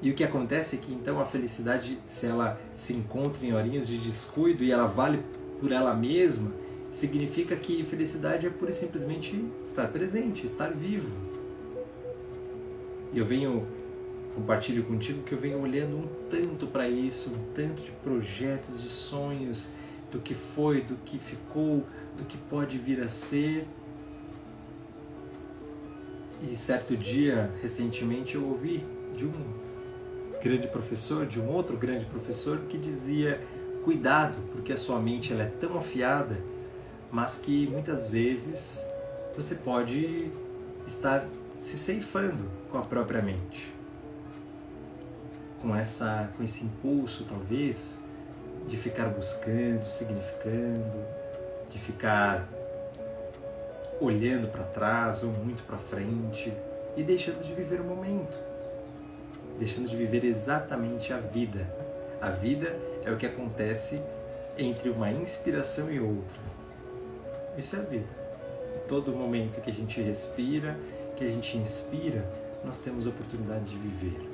E 0.00 0.10
o 0.10 0.14
que 0.14 0.24
acontece 0.24 0.76
é 0.76 0.78
que 0.80 0.92
então 0.92 1.20
a 1.20 1.24
felicidade, 1.24 1.98
se 2.06 2.26
ela 2.26 2.60
se 2.74 2.92
encontra 2.92 3.46
em 3.46 3.52
horinhas 3.52 3.86
de 3.86 3.98
descuido 3.98 4.64
e 4.64 4.72
ela 4.72 4.86
vale 4.86 5.22
por 5.60 5.70
ela 5.70 5.94
mesma, 5.94 6.52
significa 6.90 7.54
que 7.54 7.84
felicidade 7.84 8.46
é 8.46 8.50
pura 8.50 8.72
e 8.72 8.74
simplesmente 8.74 9.44
estar 9.64 9.86
presente, 9.88 10.44
estar 10.44 10.72
vivo. 10.72 11.31
E 13.12 13.18
eu 13.18 13.24
venho 13.24 13.66
compartilho 14.34 14.82
contigo 14.84 15.22
que 15.22 15.34
eu 15.34 15.38
venho 15.38 15.60
olhando 15.60 15.96
um 15.96 16.08
tanto 16.30 16.66
para 16.66 16.88
isso, 16.88 17.30
um 17.30 17.52
tanto 17.54 17.82
de 17.82 17.90
projetos, 17.90 18.82
de 18.82 18.88
sonhos, 18.88 19.72
do 20.10 20.18
que 20.18 20.34
foi, 20.34 20.80
do 20.80 20.96
que 21.04 21.18
ficou, 21.18 21.84
do 22.16 22.24
que 22.24 22.36
pode 22.36 22.78
vir 22.78 23.00
a 23.00 23.08
ser. 23.08 23.66
E 26.42 26.56
certo 26.56 26.96
dia, 26.96 27.50
recentemente, 27.60 28.34
eu 28.34 28.44
ouvi 28.44 28.84
de 29.16 29.26
um 29.26 29.32
grande 30.42 30.66
professor, 30.66 31.26
de 31.26 31.38
um 31.38 31.48
outro 31.48 31.76
grande 31.76 32.04
professor, 32.06 32.58
que 32.68 32.78
dizia: 32.78 33.40
cuidado, 33.84 34.36
porque 34.52 34.72
a 34.72 34.76
sua 34.76 34.98
mente 34.98 35.32
ela 35.32 35.42
é 35.42 35.52
tão 35.60 35.76
afiada, 35.76 36.38
mas 37.10 37.38
que 37.38 37.66
muitas 37.68 38.08
vezes 38.08 38.84
você 39.36 39.54
pode 39.56 40.30
estar 40.86 41.26
se 41.58 41.78
ceifando 41.78 42.61
com 42.72 42.78
a 42.78 42.82
própria 42.82 43.20
mente. 43.20 43.72
Com, 45.60 45.76
essa, 45.76 46.30
com 46.36 46.42
esse 46.42 46.64
impulso, 46.64 47.24
talvez, 47.28 48.02
de 48.66 48.76
ficar 48.76 49.10
buscando, 49.10 49.84
significando, 49.84 51.04
de 51.70 51.78
ficar 51.78 52.48
olhando 54.00 54.48
para 54.48 54.64
trás 54.64 55.22
ou 55.22 55.30
muito 55.30 55.62
para 55.62 55.76
frente 55.76 56.52
e 56.96 57.02
deixando 57.04 57.40
de 57.42 57.52
viver 57.52 57.80
o 57.80 57.84
momento, 57.84 58.36
deixando 59.58 59.88
de 59.88 59.94
viver 59.94 60.24
exatamente 60.24 61.12
a 61.12 61.18
vida. 61.18 61.64
A 62.20 62.30
vida 62.30 62.76
é 63.04 63.10
o 63.12 63.16
que 63.16 63.26
acontece 63.26 64.02
entre 64.58 64.88
uma 64.90 65.10
inspiração 65.10 65.90
e 65.92 66.00
outra. 66.00 66.42
Isso 67.56 67.76
é 67.76 67.78
a 67.78 67.82
vida. 67.82 68.22
Todo 68.88 69.12
momento 69.12 69.60
que 69.60 69.70
a 69.70 69.72
gente 69.72 70.00
respira, 70.00 70.76
que 71.16 71.24
a 71.24 71.30
gente 71.30 71.56
inspira, 71.56 72.24
nós 72.64 72.78
temos 72.78 73.06
a 73.06 73.10
oportunidade 73.10 73.64
de 73.64 73.76
viver. 73.76 74.28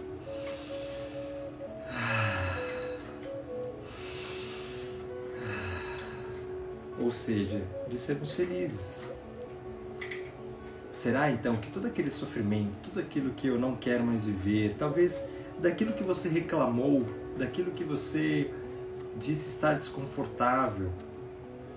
Ou 7.01 7.11
seja, 7.11 7.63
de 7.89 7.97
sermos 7.97 8.33
felizes. 8.33 9.13
Será 10.93 11.31
então 11.31 11.57
que 11.57 11.71
todo 11.71 11.87
aquele 11.87 12.11
sofrimento, 12.11 12.73
tudo 12.83 13.01
aquilo 13.01 13.31
que 13.31 13.47
eu 13.47 13.59
não 13.59 13.77
quero 13.77 14.05
mais 14.05 14.25
viver, 14.25 14.75
talvez 14.79 15.29
daquilo 15.61 15.93
que 15.93 16.03
você 16.03 16.29
reclamou, 16.29 17.07
daquilo 17.37 17.71
que 17.71 17.85
você 17.85 18.53
disse 19.17 19.49
estar 19.49 19.75
desconfortável 19.75 20.91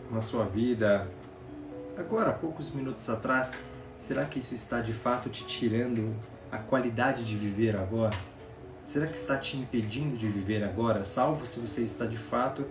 na 0.10 0.22
sua 0.22 0.46
vida, 0.46 1.08
agora, 1.96 2.34
poucos 2.34 2.72
minutos 2.72 3.10
atrás, 3.10 3.54
será 3.98 4.26
que 4.26 4.40
isso 4.40 4.56
está 4.56 4.82
de 4.82 4.92
fato 4.92 5.30
te 5.30 5.46
tirando 5.46 6.16
a 6.52 6.58
qualidade 6.58 7.24
de 7.24 7.36
viver 7.36 7.76
agora? 7.76 8.16
Será 8.84 9.08
que 9.08 9.16
está 9.16 9.38
te 9.38 9.58
impedindo 9.58 10.18
de 10.18 10.28
viver 10.28 10.64
agora, 10.64 11.04
salvo 11.04 11.46
se 11.46 11.60
você 11.60 11.82
está 11.82 12.06
de 12.06 12.18
fato 12.18 12.66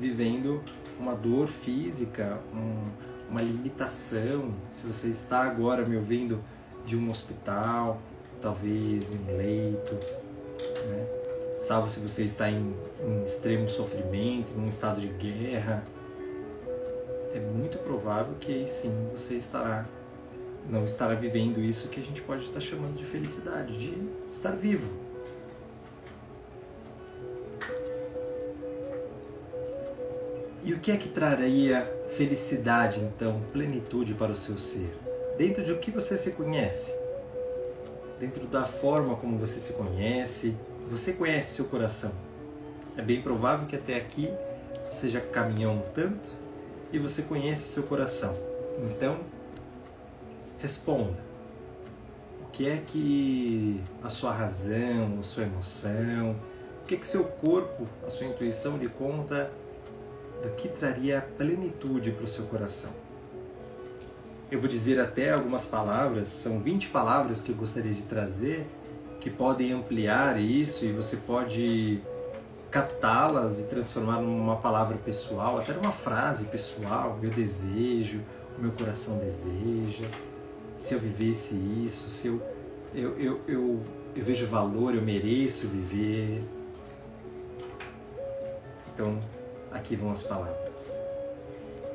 vivendo 0.00 0.62
uma 0.98 1.14
dor 1.14 1.46
física, 1.46 2.38
um, 2.52 2.90
uma 3.30 3.42
limitação, 3.42 4.52
se 4.70 4.86
você 4.86 5.08
está 5.08 5.42
agora 5.42 5.84
me 5.84 5.96
ouvindo 5.96 6.42
de 6.86 6.96
um 6.96 7.10
hospital, 7.10 8.00
talvez 8.40 9.12
em 9.12 9.36
leito, 9.36 9.94
né? 9.94 11.06
salvo 11.56 11.88
se 11.88 12.00
você 12.00 12.24
está 12.24 12.50
em, 12.50 12.74
em 13.00 13.22
extremo 13.22 13.68
sofrimento, 13.68 14.52
em 14.52 14.60
um 14.60 14.68
estado 14.68 15.00
de 15.00 15.08
guerra, 15.08 15.84
é 17.34 17.40
muito 17.40 17.78
provável 17.78 18.34
que 18.38 18.52
aí 18.52 18.68
sim 18.68 19.08
você 19.12 19.34
estará 19.34 19.86
não 20.68 20.84
estará 20.84 21.14
vivendo 21.14 21.60
isso 21.60 21.88
que 21.88 22.00
a 22.00 22.02
gente 22.02 22.22
pode 22.22 22.44
estar 22.44 22.60
chamando 22.60 22.96
de 22.96 23.04
felicidade, 23.04 23.78
de 23.78 23.94
estar 24.30 24.52
vivo. 24.52 24.88
E 30.64 30.72
o 30.72 30.78
que 30.78 30.90
é 30.90 30.96
que 30.96 31.10
traria 31.10 31.86
felicidade, 32.16 32.98
então, 32.98 33.42
plenitude 33.52 34.14
para 34.14 34.32
o 34.32 34.36
seu 34.36 34.56
ser? 34.56 34.96
Dentro 35.36 35.62
de 35.62 35.72
o 35.72 35.78
que 35.78 35.90
você 35.90 36.16
se 36.16 36.30
conhece? 36.30 36.98
Dentro 38.18 38.46
da 38.46 38.64
forma 38.64 39.14
como 39.16 39.36
você 39.36 39.58
se 39.58 39.74
conhece? 39.74 40.56
Você 40.90 41.12
conhece 41.12 41.54
seu 41.54 41.66
coração? 41.66 42.12
É 42.96 43.02
bem 43.02 43.20
provável 43.20 43.66
que 43.66 43.76
até 43.76 43.96
aqui 43.96 44.30
você 44.90 45.08
já 45.08 45.20
caminhou 45.20 45.74
um 45.74 45.82
tanto 45.94 46.30
e 46.92 46.98
você 46.98 47.22
conhece 47.22 47.68
seu 47.68 47.82
coração. 47.82 48.34
Então, 48.90 49.18
responda. 50.64 51.18
O 52.40 52.46
que 52.50 52.66
é 52.66 52.82
que 52.86 53.82
a 54.02 54.08
sua 54.08 54.32
razão, 54.32 55.18
a 55.20 55.22
sua 55.22 55.42
emoção, 55.42 56.36
o 56.82 56.86
que 56.86 56.94
é 56.94 56.98
que 56.98 57.06
seu 57.06 57.24
corpo, 57.24 57.86
a 58.06 58.08
sua 58.08 58.26
intuição 58.26 58.78
lhe 58.78 58.88
conta 58.88 59.50
do 60.42 60.48
que 60.56 60.68
traria 60.68 61.20
plenitude 61.36 62.12
para 62.12 62.24
o 62.24 62.28
seu 62.28 62.46
coração. 62.46 62.92
Eu 64.50 64.58
vou 64.58 64.68
dizer 64.68 64.98
até 65.00 65.32
algumas 65.32 65.66
palavras, 65.66 66.28
são 66.28 66.60
20 66.60 66.88
palavras 66.88 67.42
que 67.42 67.50
eu 67.50 67.56
gostaria 67.56 67.92
de 67.92 68.02
trazer, 68.02 68.66
que 69.20 69.28
podem 69.28 69.72
ampliar 69.72 70.40
isso 70.40 70.86
e 70.86 70.92
você 70.92 71.16
pode 71.18 72.00
captá-las 72.70 73.60
e 73.60 73.64
transformar 73.64 74.20
numa 74.20 74.56
palavra 74.56 74.96
pessoal, 74.96 75.58
até 75.58 75.74
numa 75.74 75.92
frase 75.92 76.46
pessoal, 76.46 77.18
meu 77.20 77.30
desejo, 77.30 78.20
o 78.58 78.62
meu 78.62 78.72
coração 78.72 79.18
deseja, 79.18 80.04
se 80.78 80.94
eu 80.94 80.98
vivesse 80.98 81.54
isso, 81.84 82.08
se 82.08 82.28
eu, 82.28 82.42
eu, 82.94 83.18
eu, 83.18 83.40
eu 83.48 83.80
eu 84.16 84.22
vejo 84.22 84.46
valor, 84.46 84.94
eu 84.94 85.02
mereço 85.02 85.66
viver. 85.66 86.40
Então, 88.92 89.20
aqui 89.72 89.96
vão 89.96 90.12
as 90.12 90.22
palavras: 90.22 90.96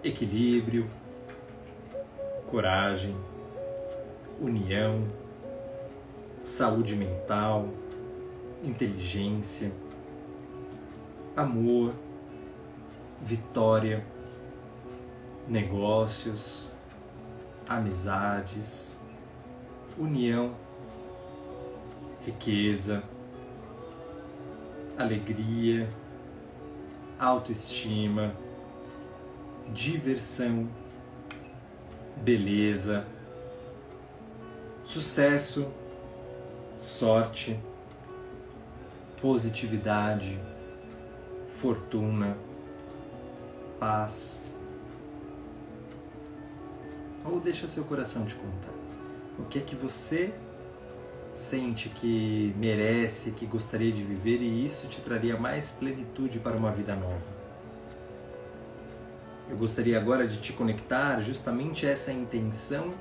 equilíbrio, 0.04 0.86
coragem, 2.48 3.16
união, 4.42 5.08
saúde 6.44 6.94
mental, 6.94 7.70
inteligência, 8.62 9.72
amor, 11.38 11.94
vitória, 13.22 14.06
negócios, 15.48 16.69
amizades, 17.70 19.00
união, 19.96 20.56
riqueza, 22.26 23.04
alegria, 24.98 25.88
autoestima, 27.20 28.34
diversão, 29.72 30.68
beleza, 32.18 33.06
sucesso, 34.84 35.72
sorte, 36.76 37.60
positividade, 39.22 40.40
fortuna, 41.48 42.36
paz. 43.80 44.49
Ou 47.32 47.40
deixa 47.40 47.68
seu 47.68 47.84
coração 47.84 48.26
te 48.26 48.36
contar. 48.36 48.74
O 49.38 49.44
que 49.44 49.60
é 49.60 49.62
que 49.62 49.76
você 49.76 50.34
sente 51.34 51.90
que 51.90 52.54
merece, 52.58 53.32
que 53.32 53.46
gostaria 53.46 53.92
de 53.92 54.04
viver 54.04 54.42
e 54.42 54.66
isso 54.66 54.88
te 54.88 55.00
traria 55.02 55.38
mais 55.38 55.72
plenitude 55.72 56.40
para 56.40 56.58
uma 56.58 56.72
vida 56.72 56.96
nova? 56.96 57.40
Eu 59.50 59.58
gostaria 59.58 59.98
agora 59.98 60.28
de 60.28 60.38
te 60.38 60.54
conectar 60.54 61.22
justamente 61.22 61.86
essa 61.86 62.12
intenção 62.12 62.94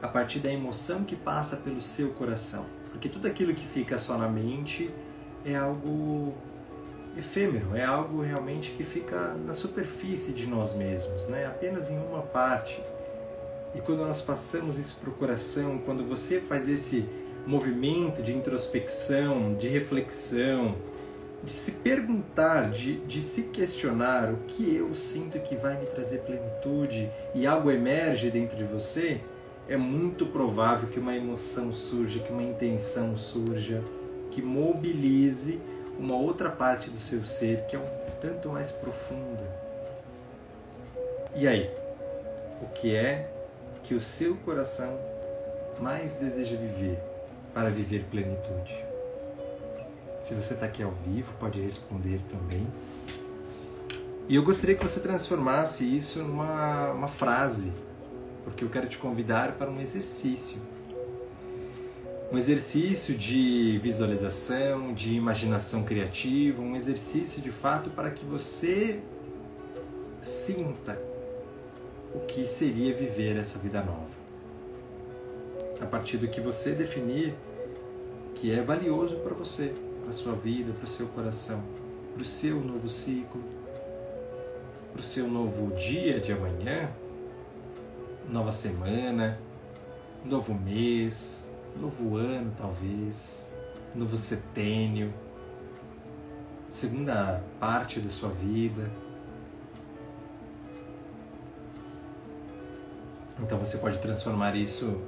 a 0.00 0.08
partir 0.08 0.38
da 0.38 0.52
emoção 0.52 1.04
que 1.04 1.16
passa 1.16 1.56
pelo 1.56 1.82
seu 1.82 2.10
coração. 2.12 2.66
Porque 2.90 3.08
tudo 3.08 3.26
aquilo 3.26 3.52
que 3.54 3.66
fica 3.66 3.98
só 3.98 4.16
na 4.16 4.28
mente 4.28 4.90
é 5.44 5.54
algo 5.54 6.34
efêmero, 7.16 7.76
é 7.76 7.84
algo 7.84 8.22
realmente 8.22 8.72
que 8.72 8.82
fica 8.82 9.34
na 9.34 9.52
superfície 9.52 10.32
de 10.32 10.46
nós 10.46 10.74
mesmos, 10.74 11.28
né? 11.28 11.46
apenas 11.46 11.90
em 11.90 11.98
uma 11.98 12.22
parte. 12.22 12.80
E 13.74 13.80
quando 13.80 14.06
nós 14.06 14.20
passamos 14.20 14.78
isso 14.78 14.98
para 15.00 15.10
o 15.10 15.12
coração, 15.12 15.78
quando 15.78 16.04
você 16.04 16.40
faz 16.40 16.68
esse 16.68 17.04
movimento 17.46 18.22
de 18.22 18.34
introspecção, 18.34 19.54
de 19.54 19.68
reflexão, 19.68 20.76
de 21.42 21.50
se 21.50 21.72
perguntar, 21.72 22.70
de, 22.70 22.96
de 23.00 23.20
se 23.20 23.42
questionar 23.44 24.32
o 24.32 24.38
que 24.46 24.76
eu 24.76 24.94
sinto 24.94 25.38
que 25.40 25.56
vai 25.56 25.78
me 25.78 25.86
trazer 25.86 26.20
plenitude 26.20 27.10
e 27.34 27.46
algo 27.46 27.70
emerge 27.70 28.30
dentro 28.30 28.56
de 28.56 28.64
você, 28.64 29.20
é 29.68 29.76
muito 29.76 30.26
provável 30.26 30.88
que 30.88 30.98
uma 30.98 31.14
emoção 31.14 31.72
surja, 31.72 32.20
que 32.20 32.32
uma 32.32 32.42
intenção 32.42 33.16
surja, 33.16 33.82
que 34.30 34.40
mobilize 34.40 35.60
uma 35.98 36.16
outra 36.16 36.50
parte 36.50 36.90
do 36.90 36.98
seu 36.98 37.22
ser 37.22 37.66
que 37.66 37.76
é 37.76 37.78
um 37.78 37.86
tanto 38.20 38.48
mais 38.48 38.72
profunda. 38.72 39.44
E 41.36 41.46
aí? 41.46 41.70
O 42.62 42.66
que 42.68 42.94
é 42.94 43.33
que 43.84 43.94
o 43.94 44.00
seu 44.00 44.34
coração 44.36 44.98
mais 45.78 46.14
deseja 46.14 46.56
viver 46.56 46.98
para 47.52 47.70
viver 47.70 48.04
plenitude? 48.10 48.74
Se 50.22 50.34
você 50.34 50.54
está 50.54 50.64
aqui 50.64 50.82
ao 50.82 50.90
vivo, 50.90 51.32
pode 51.38 51.60
responder 51.60 52.18
também. 52.30 52.66
E 54.26 54.36
eu 54.36 54.42
gostaria 54.42 54.74
que 54.74 54.82
você 54.82 55.00
transformasse 55.00 55.84
isso 55.84 56.20
numa 56.20 56.92
uma 56.92 57.08
frase, 57.08 57.74
porque 58.42 58.64
eu 58.64 58.70
quero 58.70 58.88
te 58.88 58.96
convidar 58.96 59.52
para 59.52 59.70
um 59.70 59.78
exercício. 59.80 60.62
Um 62.32 62.38
exercício 62.38 63.14
de 63.14 63.78
visualização, 63.82 64.94
de 64.94 65.14
imaginação 65.14 65.84
criativa, 65.84 66.62
um 66.62 66.74
exercício 66.74 67.42
de 67.42 67.50
fato 67.50 67.90
para 67.90 68.10
que 68.10 68.24
você 68.24 69.00
sinta 70.22 70.98
o 72.14 72.20
que 72.20 72.46
seria 72.46 72.94
viver 72.94 73.36
essa 73.36 73.58
vida 73.58 73.82
nova. 73.82 74.14
A 75.80 75.86
partir 75.86 76.16
do 76.16 76.28
que 76.28 76.40
você 76.40 76.72
definir 76.72 77.34
que 78.34 78.52
é 78.52 78.62
valioso 78.62 79.16
para 79.16 79.34
você 79.34 79.74
para 80.04 80.12
sua 80.12 80.34
vida, 80.34 80.72
para 80.74 80.84
o 80.84 80.88
seu 80.88 81.08
coração, 81.08 81.62
para 82.12 82.22
o 82.22 82.24
seu 82.24 82.60
novo 82.60 82.88
ciclo, 82.88 83.42
para 84.92 85.00
o 85.00 85.04
seu 85.04 85.26
novo 85.26 85.74
dia 85.74 86.20
de 86.20 86.32
amanhã, 86.32 86.90
nova 88.28 88.52
semana, 88.52 89.38
novo 90.24 90.54
mês, 90.54 91.48
novo 91.80 92.16
ano 92.16 92.52
talvez, 92.56 93.50
novo 93.94 94.16
setênio, 94.16 95.12
segunda 96.68 97.42
parte 97.58 97.98
da 97.98 98.10
sua 98.10 98.28
vida. 98.28 98.90
Então 103.40 103.58
você 103.58 103.78
pode 103.78 103.98
transformar 103.98 104.54
isso 104.54 105.00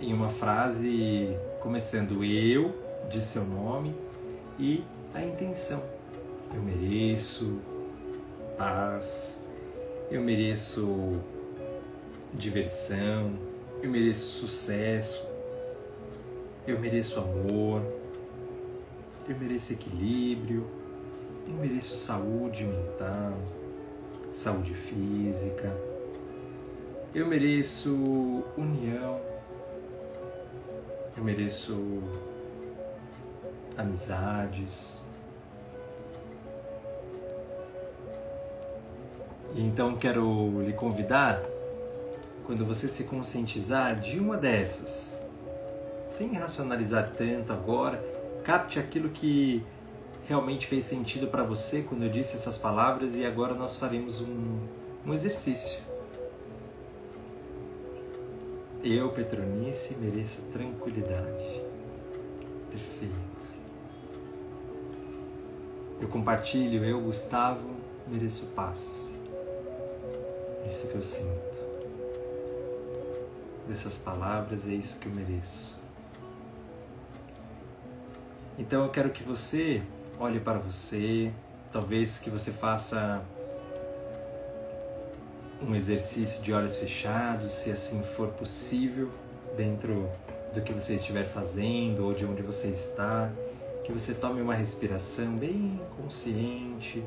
em 0.00 0.12
uma 0.12 0.28
frase 0.28 1.36
começando 1.60 2.24
eu 2.24 2.74
de 3.08 3.20
seu 3.20 3.44
nome 3.44 3.94
e 4.58 4.84
a 5.14 5.22
intenção. 5.22 5.82
Eu 6.54 6.60
mereço 6.60 7.58
paz, 8.58 9.42
eu 10.10 10.20
mereço 10.20 11.18
diversão, 12.34 13.32
eu 13.82 13.90
mereço 13.90 14.40
sucesso, 14.40 15.26
eu 16.66 16.78
mereço 16.78 17.18
amor, 17.18 17.82
eu 19.28 19.36
mereço 19.38 19.72
equilíbrio, 19.72 20.66
eu 21.46 21.54
mereço 21.54 21.94
saúde 21.94 22.64
mental, 22.64 23.38
saúde 24.32 24.74
física, 24.74 25.74
eu 27.14 27.26
mereço 27.26 28.42
união, 28.56 29.20
eu 31.16 31.22
mereço 31.22 32.02
amizades. 33.76 35.02
E 39.54 39.60
então 39.60 39.94
quero 39.96 40.62
lhe 40.62 40.72
convidar, 40.72 41.42
quando 42.46 42.64
você 42.64 42.88
se 42.88 43.04
conscientizar 43.04 44.00
de 44.00 44.18
uma 44.18 44.38
dessas, 44.38 45.20
sem 46.06 46.32
racionalizar 46.32 47.12
tanto 47.16 47.52
agora, 47.52 48.02
capte 48.42 48.78
aquilo 48.78 49.10
que 49.10 49.62
realmente 50.26 50.66
fez 50.66 50.86
sentido 50.86 51.26
para 51.26 51.42
você 51.42 51.82
quando 51.82 52.04
eu 52.04 52.08
disse 52.08 52.34
essas 52.36 52.56
palavras 52.56 53.16
e 53.16 53.26
agora 53.26 53.52
nós 53.52 53.76
faremos 53.76 54.22
um, 54.22 54.60
um 55.04 55.12
exercício. 55.12 55.91
Eu, 58.82 59.10
Petronice, 59.10 59.94
mereço 59.94 60.42
tranquilidade. 60.52 61.62
Perfeito. 62.68 63.14
Eu 66.00 66.08
compartilho, 66.08 66.84
eu, 66.84 67.00
Gustavo, 67.00 67.76
mereço 68.08 68.46
paz. 68.56 69.12
Isso 70.68 70.88
que 70.88 70.96
eu 70.96 71.02
sinto. 71.02 71.62
Dessas 73.68 73.98
palavras 73.98 74.66
é 74.68 74.72
isso 74.72 74.98
que 74.98 75.06
eu 75.06 75.12
mereço. 75.12 75.80
Então 78.58 78.82
eu 78.82 78.90
quero 78.90 79.10
que 79.10 79.22
você 79.22 79.80
olhe 80.18 80.40
para 80.40 80.58
você, 80.58 81.32
talvez 81.70 82.18
que 82.18 82.28
você 82.28 82.50
faça 82.50 83.22
um 85.66 85.74
exercício 85.74 86.42
de 86.42 86.52
olhos 86.52 86.76
fechados, 86.76 87.52
se 87.54 87.70
assim 87.70 88.02
for 88.02 88.28
possível, 88.28 89.10
dentro 89.56 90.08
do 90.54 90.60
que 90.60 90.72
você 90.72 90.96
estiver 90.96 91.24
fazendo 91.24 92.04
ou 92.04 92.14
de 92.14 92.24
onde 92.24 92.42
você 92.42 92.68
está 92.68 93.30
que 93.84 93.92
você 93.92 94.14
tome 94.14 94.40
uma 94.40 94.54
respiração 94.54 95.34
bem 95.36 95.80
consciente, 95.96 97.04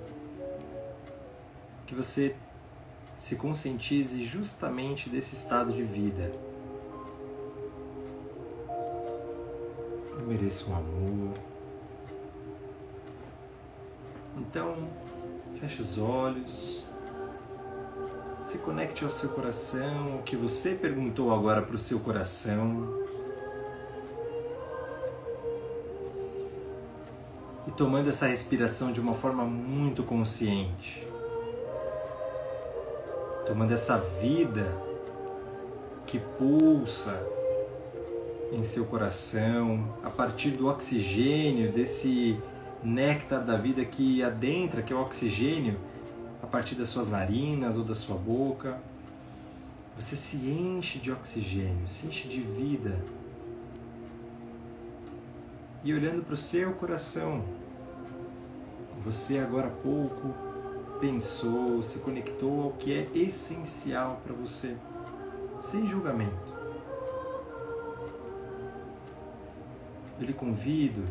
que 1.87 1.95
você 1.95 2.35
se 3.17 3.37
conscientize 3.37 4.25
justamente 4.25 5.09
desse 5.09 5.35
estado 5.35 5.71
de 5.71 5.83
vida. 5.83 6.31
Eu 10.17 10.27
mereço 10.27 10.69
um 10.69 10.75
amor. 10.75 11.33
Então, 14.37 14.75
feche 15.59 15.81
os 15.81 15.97
olhos, 15.97 16.83
se 18.47 18.59
conecte 18.59 19.03
ao 19.03 19.09
seu 19.09 19.29
coração, 19.29 20.17
o 20.17 20.23
que 20.23 20.35
você 20.35 20.75
perguntou 20.75 21.33
agora 21.33 21.61
para 21.61 21.75
o 21.75 21.79
seu 21.79 21.99
coração. 21.99 23.05
tomando 27.75 28.09
essa 28.09 28.27
respiração 28.27 28.93
de 28.93 29.01
uma 29.01 29.13
forma 29.13 29.43
muito 29.43 30.01
consciente. 30.01 31.05
Tomando 33.45 33.73
essa 33.73 33.97
vida 34.21 34.65
que 36.07 36.17
pulsa 36.17 37.21
em 38.53 38.63
seu 38.63 38.85
coração 38.85 39.93
a 40.03 40.09
partir 40.09 40.51
do 40.51 40.67
oxigênio, 40.67 41.69
desse 41.69 42.39
néctar 42.81 43.43
da 43.43 43.57
vida 43.57 43.83
que 43.83 44.23
adentra, 44.23 44.81
que 44.81 44.93
é 44.93 44.95
o 44.95 45.01
oxigênio, 45.01 45.77
a 46.45 46.47
partir 46.47 46.75
das 46.75 46.89
suas 46.89 47.07
narinas 47.07 47.75
ou 47.75 47.83
da 47.83 47.95
sua 47.95 48.15
boca. 48.15 48.79
Você 49.97 50.15
se 50.15 50.37
enche 50.37 50.99
de 50.99 51.11
oxigênio, 51.11 51.87
se 51.87 52.05
enche 52.05 52.27
de 52.27 52.39
vida. 52.39 52.99
E 55.83 55.91
olhando 55.91 56.23
para 56.23 56.35
o 56.35 56.37
seu 56.37 56.73
coração, 56.73 57.43
você 59.03 59.39
agora 59.39 59.67
há 59.67 59.71
pouco 59.71 60.33
pensou, 60.99 61.81
se 61.81 61.99
conectou 61.99 62.63
ao 62.63 62.71
que 62.71 62.93
é 62.93 63.09
essencial 63.17 64.21
para 64.23 64.33
você, 64.33 64.75
sem 65.61 65.87
julgamento. 65.87 66.53
Eu 70.19 70.25
lhe 70.25 70.33
convido 70.33 71.03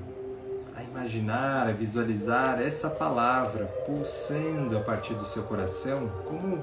a 0.75 0.83
imaginar, 0.83 1.69
a 1.69 1.73
visualizar 1.73 2.61
essa 2.61 2.91
palavra 2.91 3.67
pulsando 3.87 4.77
a 4.77 4.81
partir 4.81 5.15
do 5.15 5.25
seu 5.25 5.45
coração, 5.45 6.11
como 6.27 6.63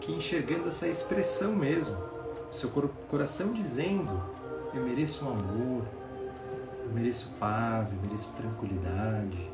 que 0.00 0.12
enxergando 0.12 0.68
essa 0.68 0.88
expressão 0.88 1.54
mesmo. 1.54 1.96
O 2.50 2.52
seu 2.52 2.70
coração 3.08 3.52
dizendo: 3.52 4.22
Eu 4.74 4.82
mereço 4.82 5.24
um 5.24 5.30
amor, 5.30 5.84
eu 6.84 6.90
mereço 6.92 7.30
paz, 7.38 7.92
eu 7.92 7.98
mereço 8.00 8.34
tranquilidade. 8.34 9.50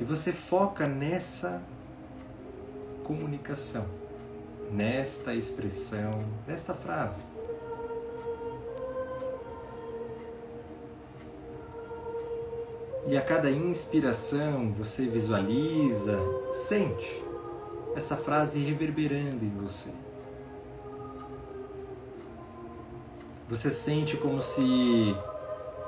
E 0.00 0.04
você 0.04 0.32
foca 0.32 0.86
nessa 0.86 1.60
comunicação, 3.02 3.86
nesta 4.70 5.34
expressão, 5.34 6.24
nesta 6.46 6.72
frase. 6.72 7.24
E 13.08 13.16
a 13.16 13.22
cada 13.22 13.50
inspiração 13.50 14.70
você 14.70 15.06
visualiza, 15.06 16.18
sente 16.52 17.24
essa 17.96 18.16
frase 18.16 18.58
reverberando 18.58 19.42
em 19.42 19.50
você. 19.62 19.90
Você 23.48 23.70
sente 23.70 24.18
como 24.18 24.42
se 24.42 25.16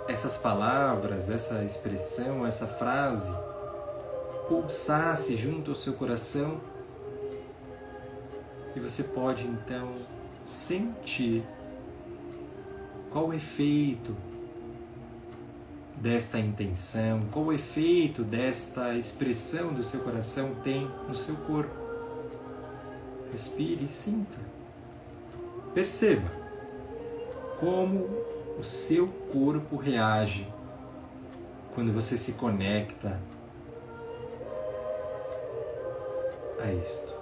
essas 0.08 0.38
palavras, 0.38 1.28
essa 1.28 1.62
expressão, 1.62 2.46
essa 2.46 2.66
frase 2.66 3.30
pulsasse 4.48 5.36
junto 5.36 5.72
ao 5.72 5.76
seu 5.76 5.92
coração 5.92 6.58
e 8.74 8.80
você 8.80 9.04
pode 9.04 9.46
então 9.46 9.92
sentir 10.42 11.44
qual 13.12 13.28
o 13.28 13.34
efeito 13.34 14.16
desta 16.00 16.38
intenção, 16.38 17.20
qual 17.30 17.46
o 17.46 17.52
efeito 17.52 18.24
desta 18.24 18.94
expressão 18.94 19.74
do 19.74 19.82
seu 19.82 20.00
coração 20.00 20.54
tem 20.64 20.90
no 21.06 21.14
seu 21.14 21.36
corpo. 21.36 21.78
Respire 23.30 23.84
e 23.84 23.88
sinta. 23.88 24.38
Perceba 25.74 26.28
como 27.60 28.08
o 28.58 28.64
seu 28.64 29.06
corpo 29.30 29.76
reage 29.76 30.48
quando 31.74 31.92
você 31.92 32.16
se 32.16 32.32
conecta 32.32 33.20
a 36.58 36.72
isto. 36.72 37.14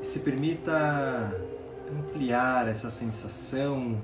E 0.00 0.06
se 0.06 0.20
permita 0.20 1.55
ampliar 1.90 2.68
essa 2.68 2.90
sensação 2.90 4.00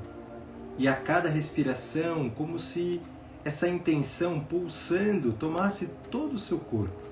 e 0.78 0.88
a 0.88 0.94
cada 0.94 1.28
respiração, 1.28 2.30
como 2.30 2.58
se 2.58 3.00
essa 3.44 3.68
intenção 3.68 4.40
pulsando 4.40 5.32
tomasse 5.32 5.88
todo 6.10 6.34
o 6.34 6.38
seu 6.38 6.58
corpo. 6.58 7.02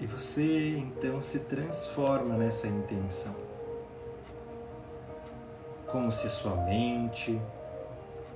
E 0.00 0.06
você 0.06 0.76
então 0.76 1.22
se 1.22 1.40
transforma 1.40 2.36
nessa 2.36 2.66
intenção. 2.66 3.34
Como 5.86 6.10
se 6.10 6.28
sua 6.28 6.56
mente, 6.56 7.40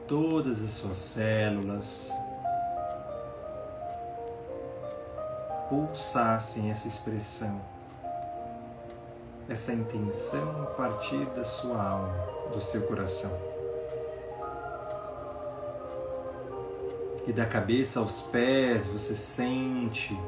todas 0.07 0.63
as 0.63 0.73
suas 0.73 0.99
células 0.99 2.13
pulsassem 5.69 6.71
essa 6.71 6.87
expressão 6.87 7.61
essa 9.49 9.73
intenção 9.73 10.69
partir 10.77 11.25
da 11.31 11.43
sua 11.43 11.83
alma, 11.83 12.15
do 12.53 12.61
seu 12.61 12.83
coração. 12.83 13.33
E 17.27 17.33
da 17.33 17.47
cabeça 17.47 18.01
aos 18.01 18.23
pés 18.23 18.87
você 18.87 19.15
sente, 19.15 20.19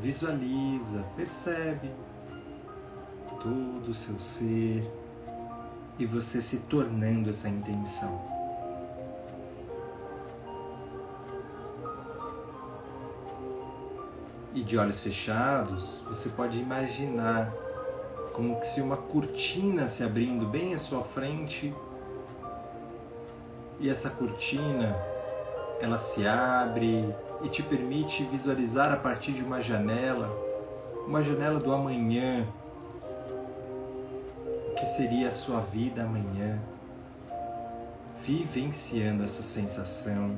visualiza, 0.00 1.04
percebe 1.16 1.90
todo 3.40 3.88
o 3.88 3.94
seu 3.94 4.18
ser 4.18 4.88
e 5.98 6.04
você 6.04 6.42
se 6.42 6.58
tornando 6.60 7.30
essa 7.30 7.48
intenção. 7.48 8.20
E 14.52 14.62
de 14.62 14.76
olhos 14.76 15.00
fechados, 15.00 16.02
você 16.08 16.30
pode 16.30 16.58
imaginar 16.58 17.52
como 18.36 18.62
se 18.62 18.82
uma 18.82 18.98
cortina 18.98 19.88
se 19.88 20.04
abrindo 20.04 20.44
bem 20.44 20.74
à 20.74 20.78
sua 20.78 21.02
frente 21.02 21.72
e 23.80 23.88
essa 23.88 24.10
cortina 24.10 24.94
ela 25.80 25.96
se 25.96 26.26
abre 26.26 27.14
e 27.42 27.48
te 27.48 27.62
permite 27.62 28.24
visualizar 28.24 28.92
a 28.92 28.96
partir 28.98 29.32
de 29.32 29.42
uma 29.42 29.62
janela, 29.62 30.30
uma 31.06 31.22
janela 31.22 31.58
do 31.58 31.72
amanhã, 31.72 32.46
o 34.70 34.74
que 34.74 34.84
seria 34.84 35.28
a 35.28 35.32
sua 35.32 35.60
vida 35.60 36.02
amanhã, 36.02 36.58
vivenciando 38.22 39.24
essa 39.24 39.42
sensação, 39.42 40.36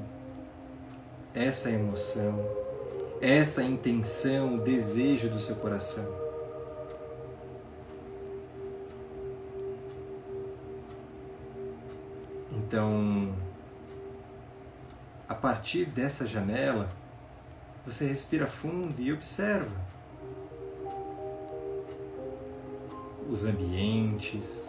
essa 1.34 1.68
emoção, 1.68 2.44
essa 3.20 3.60
intenção, 3.64 4.54
o 4.54 4.60
desejo 4.60 5.28
do 5.28 5.40
seu 5.40 5.56
coração. 5.56 6.27
Então, 12.68 13.34
a 15.26 15.34
partir 15.34 15.86
dessa 15.86 16.26
janela, 16.26 16.90
você 17.82 18.06
respira 18.06 18.46
fundo 18.46 19.00
e 19.00 19.10
observa 19.10 19.74
os 23.26 23.46
ambientes 23.46 24.68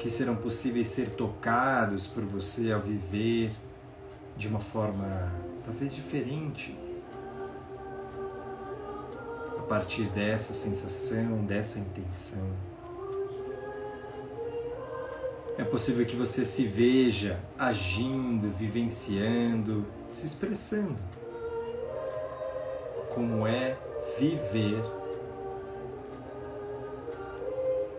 que 0.00 0.10
serão 0.10 0.34
possíveis 0.34 0.88
ser 0.88 1.10
tocados 1.10 2.08
por 2.08 2.24
você 2.24 2.72
ao 2.72 2.80
viver 2.80 3.52
de 4.36 4.48
uma 4.48 4.58
forma 4.58 5.30
talvez 5.64 5.94
diferente. 5.94 6.76
A 9.56 9.62
partir 9.62 10.08
dessa 10.08 10.52
sensação, 10.52 11.44
dessa 11.44 11.78
intenção. 11.78 12.69
É 15.58 15.64
possível 15.64 16.06
que 16.06 16.16
você 16.16 16.44
se 16.44 16.64
veja 16.66 17.38
agindo, 17.58 18.50
vivenciando, 18.50 19.86
se 20.08 20.26
expressando. 20.26 20.96
Como 23.14 23.46
é 23.46 23.76
viver 24.18 24.82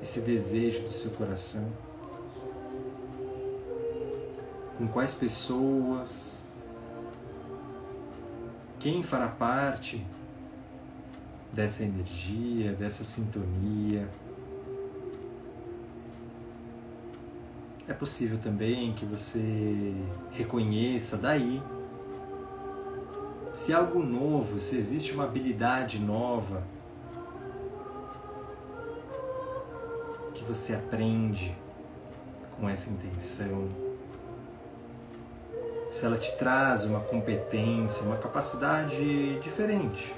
esse 0.02 0.22
desejo 0.22 0.82
do 0.82 0.93
seu 0.93 1.12
coração? 1.12 1.72
Com 4.78 4.88
quais 4.88 5.14
pessoas? 5.14 6.43
Quem 8.80 9.04
fará 9.04 9.28
parte 9.28 10.04
dessa 11.54 11.84
energia, 11.84 12.74
dessa 12.74 13.04
sintonia? 13.04 14.10
É 17.92 17.94
possível 17.94 18.38
também 18.38 18.94
que 18.94 19.04
você 19.06 19.94
reconheça 20.32 21.18
daí 21.18 21.62
se 23.52 23.74
algo 23.74 24.02
novo, 24.02 24.62
se 24.62 24.78
existe 24.78 25.12
uma 25.14 25.26
habilidade 25.26 26.00
nova 26.00 26.64
que 30.34 30.42
você 30.46 30.74
aprende 30.74 31.54
com 32.58 32.70
essa 32.70 32.89
intenção, 32.89 33.68
se 35.92 36.06
ela 36.06 36.18
te 36.18 36.34
traz 36.38 36.86
uma 36.86 37.02
competência, 37.02 38.04
uma 38.06 38.16
capacidade 38.16 39.38
diferente 39.42 40.16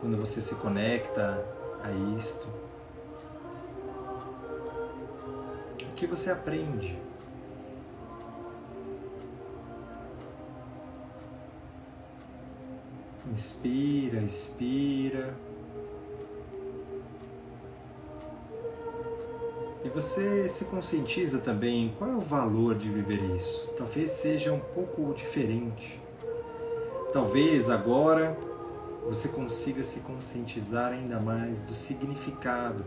quando 0.00 0.16
você 0.16 0.40
se 0.40 0.56
conecta 0.56 1.44
a 1.80 2.16
isto. 2.18 2.67
Que 5.98 6.06
você 6.06 6.30
aprende? 6.30 6.96
Inspira, 13.28 14.20
expira. 14.20 15.34
E 19.84 19.88
você 19.88 20.48
se 20.48 20.66
conscientiza 20.66 21.40
também 21.40 21.92
qual 21.98 22.10
é 22.10 22.14
o 22.14 22.20
valor 22.20 22.76
de 22.76 22.88
viver 22.88 23.20
isso. 23.36 23.68
Talvez 23.76 24.12
seja 24.12 24.52
um 24.52 24.60
pouco 24.60 25.12
diferente. 25.14 26.00
Talvez 27.12 27.68
agora 27.68 28.38
você 29.04 29.28
consiga 29.28 29.82
se 29.82 30.00
conscientizar 30.00 30.92
ainda 30.92 31.18
mais 31.18 31.62
do 31.62 31.74
significado 31.74 32.84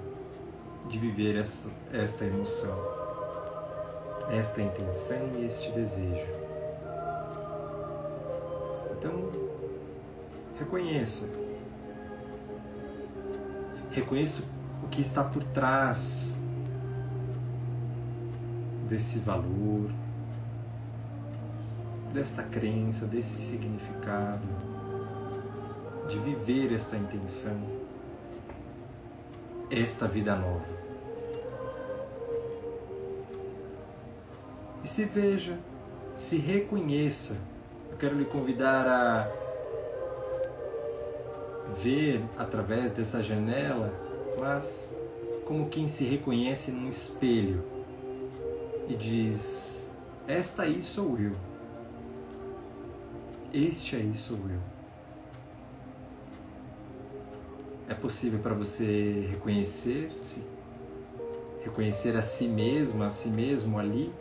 de 0.88 0.98
viver 0.98 1.36
esta, 1.36 1.70
esta 1.92 2.24
emoção, 2.26 3.01
esta 4.30 4.62
intenção 4.62 5.30
e 5.40 5.46
este 5.46 5.72
desejo. 5.72 6.28
Então, 8.98 9.32
reconheça. 10.58 11.30
Reconheça 13.92 14.44
o 14.84 14.88
que 14.88 15.02
está 15.02 15.24
por 15.24 15.44
trás 15.44 16.38
desse 18.88 19.20
valor, 19.20 19.90
desta 22.14 22.44
crença, 22.44 23.06
desse 23.06 23.38
significado, 23.38 24.48
de 26.10 26.20
viver 26.20 26.74
esta 26.74 26.98
intenção, 26.98 27.58
esta 29.70 30.08
vida 30.08 30.36
nova. 30.36 30.91
E 34.84 34.88
se 34.88 35.06
veja, 35.06 35.58
se 36.14 36.38
reconheça. 36.38 37.38
Eu 37.92 37.98
quero 37.98 38.18
lhe 38.18 38.26
convidar 38.26 38.88
a 38.88 39.32
ver 41.82 42.24
através 42.38 42.92
dessa 42.92 43.22
janela, 43.22 43.94
mas 44.40 44.94
como 45.46 45.70
quem 45.70 45.88
se 45.88 46.04
reconhece 46.04 46.72
num 46.72 46.88
espelho 46.88 47.64
e 48.88 48.96
diz: 48.96 49.92
Esta 50.28 50.64
aí 50.64 50.82
sou 50.82 51.18
eu. 51.18 51.34
Este 53.54 53.96
aí 53.96 54.16
sou 54.16 54.38
eu. 54.38 54.60
É 57.88 57.94
possível 57.94 58.40
para 58.40 58.54
você 58.54 59.28
reconhecer-se, 59.30 60.44
reconhecer 61.64 62.16
a 62.16 62.22
si 62.22 62.48
mesma, 62.48 63.08
a 63.08 63.10
si 63.10 63.30
mesmo 63.30 63.78
ali, 63.78 64.14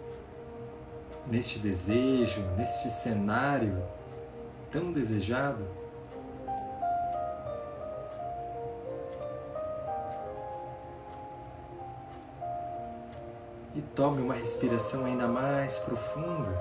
neste 1.30 1.58
desejo, 1.58 2.40
neste 2.56 2.90
cenário 2.90 3.82
tão 4.70 4.92
desejado? 4.92 5.64
e 13.74 13.82
tome 13.94 14.20
uma 14.20 14.34
respiração 14.34 15.04
ainda 15.04 15.26
mais 15.26 15.78
profunda. 15.78 16.54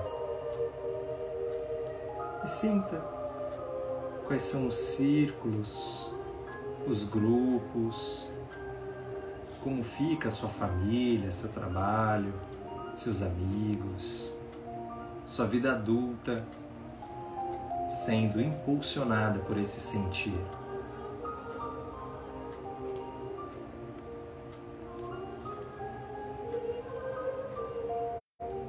E 2.44 2.48
sinta 2.48 2.98
quais 4.26 4.42
são 4.42 4.66
os 4.66 4.76
círculos, 4.76 6.10
os 6.86 7.04
grupos, 7.04 8.30
como 9.62 9.82
fica 9.82 10.28
a 10.28 10.30
sua 10.30 10.48
família, 10.48 11.30
seu 11.30 11.50
trabalho, 11.50 12.32
seus 12.94 13.22
amigos, 13.22 14.34
sua 15.30 15.46
vida 15.46 15.70
adulta 15.70 16.44
sendo 17.88 18.40
impulsionada 18.40 19.38
por 19.38 19.56
esse 19.56 19.78
sentir. 19.78 20.34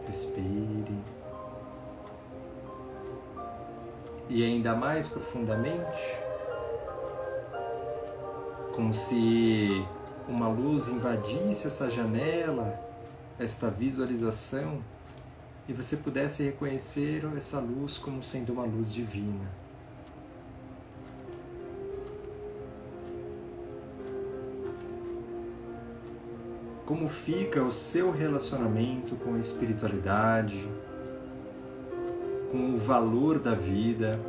Respire. 0.05 0.99
E 4.29 4.43
ainda 4.43 4.75
mais 4.75 5.09
profundamente, 5.09 6.15
como 8.75 8.93
se 8.93 9.83
uma 10.27 10.47
luz 10.47 10.87
invadisse 10.87 11.65
essa 11.65 11.89
janela, 11.89 12.79
esta 13.39 13.67
visualização, 13.71 14.79
e 15.67 15.73
você 15.73 15.97
pudesse 15.97 16.43
reconhecer 16.43 17.23
essa 17.37 17.59
luz 17.59 17.97
como 17.97 18.21
sendo 18.21 18.53
uma 18.53 18.65
luz 18.65 18.91
divina. 18.91 19.61
como 26.91 27.07
fica 27.07 27.63
o 27.63 27.71
seu 27.71 28.11
relacionamento 28.11 29.15
com 29.15 29.35
a 29.35 29.39
espiritualidade, 29.39 30.67
com 32.51 32.75
o 32.75 32.77
valor 32.77 33.39
da 33.39 33.53
vida, 33.53 34.19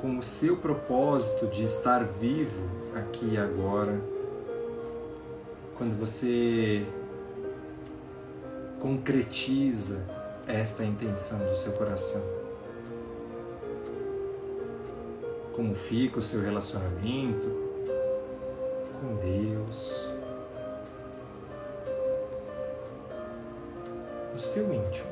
com 0.00 0.16
o 0.16 0.22
seu 0.22 0.56
propósito 0.56 1.48
de 1.48 1.64
estar 1.64 2.04
vivo 2.04 2.62
aqui 2.94 3.30
e 3.32 3.38
agora. 3.38 4.00
Quando 5.76 5.98
você 5.98 6.86
concretiza 8.80 10.02
esta 10.46 10.82
intenção 10.84 11.38
do 11.38 11.54
seu 11.54 11.72
coração. 11.72 12.22
Como 15.52 15.74
fica 15.74 16.18
o 16.18 16.22
seu 16.22 16.40
relacionamento 16.40 17.46
com 18.98 19.16
Deus, 19.16 20.08
o 24.34 24.38
seu 24.38 24.72
íntimo, 24.72 25.10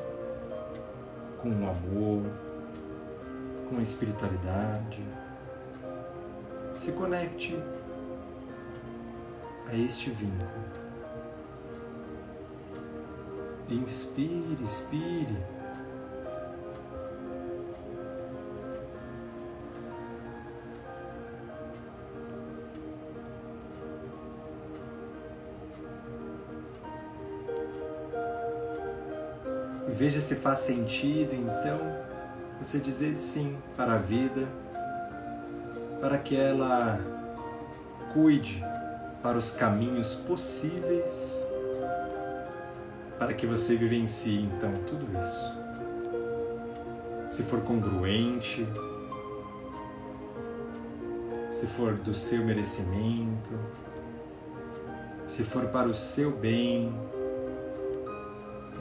com 1.39 1.49
o 1.49 1.69
amor, 1.69 2.23
com 3.69 3.77
a 3.77 3.81
espiritualidade. 3.81 5.03
Se 6.73 6.91
conecte 6.93 7.55
a 9.67 9.75
este 9.75 10.09
vínculo. 10.09 10.88
Inspire, 13.71 14.63
expire. 14.63 15.37
E 29.87 29.91
veja 29.91 30.19
se 30.19 30.35
faz 30.35 30.61
sentido 30.61 31.33
então 31.33 31.79
você 32.59 32.79
dizer 32.79 33.15
sim 33.15 33.55
para 33.77 33.93
a 33.93 33.97
vida, 33.97 34.47
para 36.01 36.17
que 36.17 36.35
ela 36.35 36.99
cuide 38.13 38.63
para 39.21 39.37
os 39.37 39.51
caminhos 39.51 40.15
possíveis, 40.15 41.47
para 43.19 43.33
que 43.33 43.45
você 43.45 43.75
vivencie 43.75 44.43
então 44.43 44.71
tudo 44.87 45.05
isso. 45.19 45.59
Se 47.27 47.43
for 47.43 47.61
congruente, 47.61 48.65
se 51.51 51.67
for 51.67 51.93
do 51.95 52.15
seu 52.15 52.43
merecimento, 52.43 53.51
se 55.27 55.43
for 55.43 55.65
para 55.65 55.89
o 55.89 55.93
seu 55.93 56.31
bem, 56.31 56.91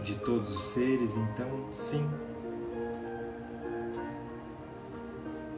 de 0.02 0.14
todos 0.14 0.50
os 0.50 0.62
seres, 0.68 1.14
então 1.16 1.68
sim, 1.72 2.08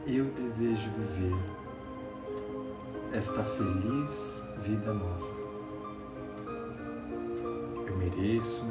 eu 0.07 0.25
desejo 0.25 0.89
viver 0.97 1.37
esta 3.13 3.43
feliz 3.43 4.43
vida 4.57 4.91
nova 4.91 5.30
endereço. 8.11 8.67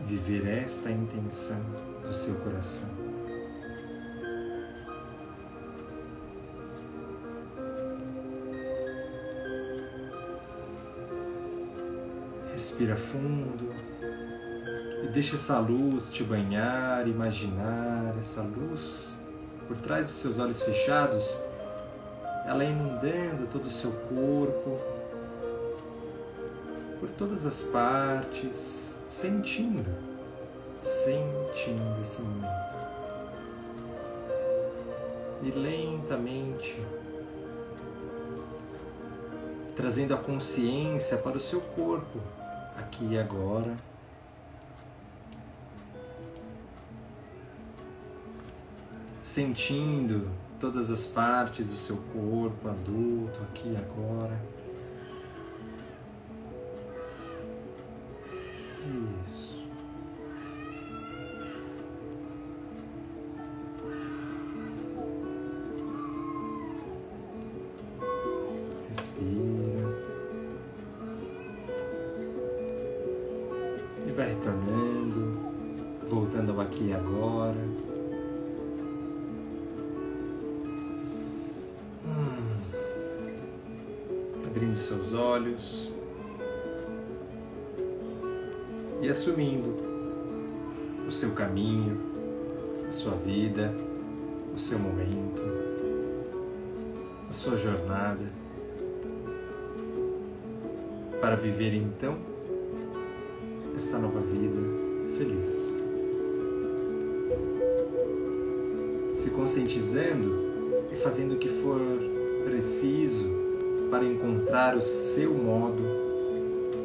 Viver 0.00 0.46
esta 0.46 0.90
intenção 0.90 1.62
do 2.02 2.12
seu 2.12 2.34
coração. 2.36 2.88
Respira 12.52 12.94
fundo 12.94 13.72
e 15.04 15.08
deixa 15.08 15.36
essa 15.36 15.58
luz 15.58 16.10
te 16.10 16.22
banhar, 16.22 17.08
imaginar 17.08 18.14
essa 18.18 18.42
luz 18.42 19.18
por 19.66 19.76
trás 19.78 20.06
dos 20.06 20.16
seus 20.16 20.38
olhos 20.38 20.60
fechados 20.60 21.38
ela 22.46 22.64
inundando 22.64 23.46
todo 23.46 23.66
o 23.66 23.70
seu 23.70 23.92
corpo, 23.92 24.78
por 26.98 27.08
todas 27.10 27.44
as 27.46 27.62
partes, 27.62 28.98
sentindo, 29.06 29.90
sentindo 30.80 32.00
esse 32.02 32.22
momento. 32.22 32.72
E 35.42 35.50
lentamente 35.50 36.80
trazendo 39.74 40.14
a 40.14 40.18
consciência 40.18 41.18
para 41.18 41.36
o 41.36 41.40
seu 41.40 41.60
corpo, 41.60 42.20
aqui 42.76 43.04
e 43.10 43.18
agora. 43.18 43.76
Sentindo 49.22 50.30
todas 50.62 50.92
as 50.92 51.06
partes 51.06 51.70
do 51.70 51.74
seu 51.74 51.96
corpo 52.12 52.68
adulto, 52.68 53.40
aqui 53.50 53.72
e 53.72 53.76
agora. 53.76 54.40
Isso. 59.26 59.51
Para 101.32 101.40
viver 101.40 101.72
então 101.72 102.18
esta 103.74 103.98
nova 103.98 104.20
vida 104.20 104.60
feliz. 105.16 105.80
se 109.14 109.30
conscientizando 109.30 110.30
e 110.92 110.96
fazendo 110.96 111.32
o 111.32 111.38
que 111.38 111.48
for 111.48 111.80
preciso 112.44 113.30
para 113.90 114.04
encontrar 114.04 114.76
o 114.76 114.82
seu 114.82 115.32
modo 115.32 115.82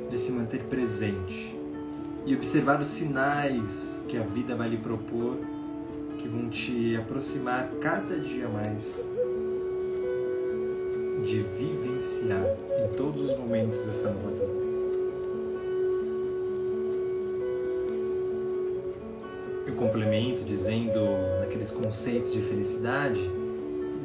de 0.10 0.18
se 0.18 0.32
manter 0.32 0.64
presente 0.64 1.60
e 2.26 2.34
observar 2.34 2.80
os 2.80 2.88
sinais 2.88 4.06
que 4.08 4.18
a 4.18 4.22
vida 4.22 4.56
vai 4.56 4.70
lhe 4.70 4.78
propor 4.78 5.36
que 6.20 6.28
vão 6.30 6.48
te 6.50 6.96
aproximar 6.96 7.70
cada 7.82 8.18
dia 8.18 8.48
mais 8.48 9.06
de 11.24 11.42
vivenciar 11.42 12.46
em 12.84 12.96
todos 12.96 13.30
os 13.30 13.38
momentos 13.38 13.88
essa 13.88 14.10
nova 14.10 14.30
vida. 14.30 14.68
complemento 19.78 20.44
dizendo 20.44 21.00
naqueles 21.40 21.72
conceitos 21.72 22.34
de 22.34 22.42
felicidade 22.42 23.22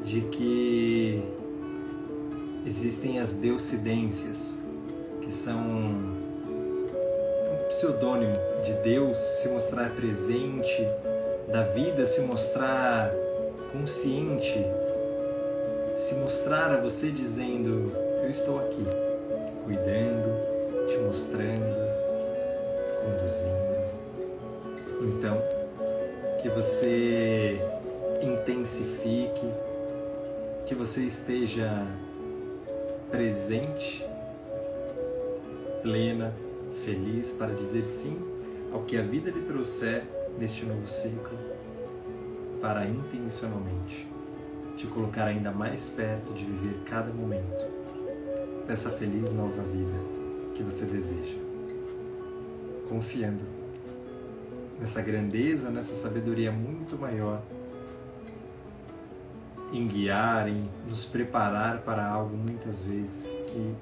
de 0.04 0.20
que 0.20 1.22
existem 2.66 3.18
as 3.18 3.32
deucidências, 3.32 4.60
que 5.22 5.32
são 5.32 5.58
um 5.58 6.22
pseudônimo 7.68 8.34
de 8.62 8.74
Deus 8.84 9.18
se 9.18 9.48
mostrar 9.48 9.90
presente, 9.90 10.86
da 11.50 11.62
vida 11.62 12.06
se 12.06 12.20
mostrar 12.22 13.12
consciente, 13.72 14.64
se 16.12 16.18
mostrar 16.18 16.70
a 16.70 16.76
você 16.76 17.10
dizendo: 17.10 17.90
Eu 18.22 18.30
estou 18.30 18.58
aqui, 18.58 18.84
cuidando, 19.64 20.86
te 20.88 20.98
mostrando, 20.98 21.64
conduzindo. 23.00 23.72
Então, 25.00 25.42
que 26.42 26.50
você 26.50 27.58
intensifique, 28.20 29.50
que 30.66 30.74
você 30.74 31.00
esteja 31.02 31.86
presente, 33.10 34.06
plena, 35.82 36.34
feliz 36.84 37.32
para 37.32 37.54
dizer 37.54 37.86
sim 37.86 38.18
ao 38.70 38.82
que 38.82 38.98
a 38.98 39.02
vida 39.02 39.30
lhe 39.30 39.42
trouxer 39.42 40.04
neste 40.38 40.64
novo 40.66 40.86
ciclo, 40.86 41.38
para 42.60 42.86
intencionalmente 42.86 44.12
te 44.82 44.88
colocar 44.88 45.26
ainda 45.26 45.52
mais 45.52 45.88
perto 45.90 46.34
de 46.34 46.44
viver 46.44 46.82
cada 46.84 47.12
momento 47.12 47.70
dessa 48.66 48.90
feliz 48.90 49.30
nova 49.30 49.62
vida 49.62 49.92
que 50.56 50.62
você 50.64 50.84
deseja, 50.84 51.38
confiando 52.88 53.44
nessa 54.80 55.00
grandeza, 55.00 55.70
nessa 55.70 55.94
sabedoria 55.94 56.50
muito 56.50 56.98
maior, 56.98 57.40
em 59.72 59.86
guiar, 59.86 60.48
em 60.48 60.68
nos 60.88 61.04
preparar 61.04 61.82
para 61.82 62.04
algo 62.04 62.36
muitas 62.36 62.82
vezes 62.82 63.40
que 63.46 63.74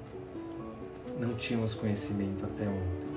não 1.19 1.33
tínhamos 1.33 1.73
conhecimento 1.73 2.45
até 2.45 2.67
ontem. 2.67 3.11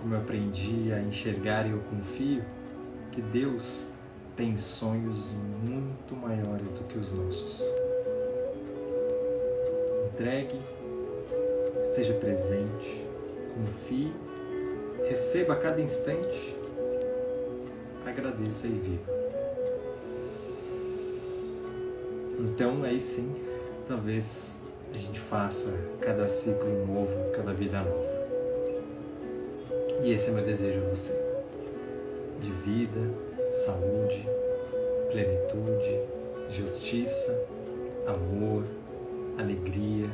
Como 0.00 0.14
eu 0.14 0.20
aprendi 0.20 0.90
a 0.90 1.02
enxergar 1.02 1.66
e 1.66 1.72
eu 1.72 1.80
confio 1.80 2.42
que 3.12 3.20
Deus 3.20 3.90
tem 4.40 4.56
sonhos 4.56 5.34
muito 5.62 6.16
maiores 6.16 6.70
do 6.70 6.82
que 6.84 6.96
os 6.96 7.12
nossos. 7.12 7.62
Entregue, 10.14 10.58
esteja 11.82 12.14
presente, 12.14 13.06
confie 13.54 14.10
Receba 15.06 15.54
a 15.54 15.56
cada 15.56 15.80
instante, 15.80 16.56
agradeça 18.06 18.66
e 18.66 18.70
viva. 18.70 19.12
Então, 22.38 22.84
aí 22.84 23.00
sim, 23.00 23.34
talvez 23.88 24.58
a 24.94 24.96
gente 24.96 25.18
faça 25.18 25.74
cada 26.00 26.26
ciclo 26.26 26.86
novo, 26.86 27.32
cada 27.32 27.52
vida 27.52 27.82
nova. 27.82 28.20
E 30.02 30.12
esse 30.12 30.30
é 30.30 30.32
meu 30.32 30.44
desejo 30.44 30.78
a 30.86 30.88
você: 30.90 31.12
de 32.40 32.50
vida, 32.50 33.29
saúde, 33.50 34.26
plenitude, 35.10 36.00
justiça, 36.50 37.46
amor, 38.06 38.64
alegria, 39.38 40.08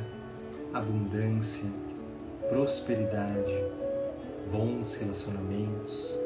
abundância, 0.73 1.69
prosperidade 2.49 3.77
bons 4.51 4.95
relacionamentos, 4.95 6.17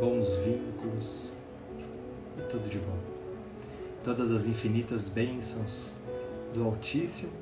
bons 0.00 0.34
vínculos 0.36 1.34
e 2.38 2.42
tudo 2.42 2.68
de 2.68 2.78
bom. 2.78 2.98
Todas 4.02 4.30
as 4.30 4.46
infinitas 4.46 5.08
bênçãos 5.08 5.92
do 6.54 6.64
Altíssimo 6.64 7.32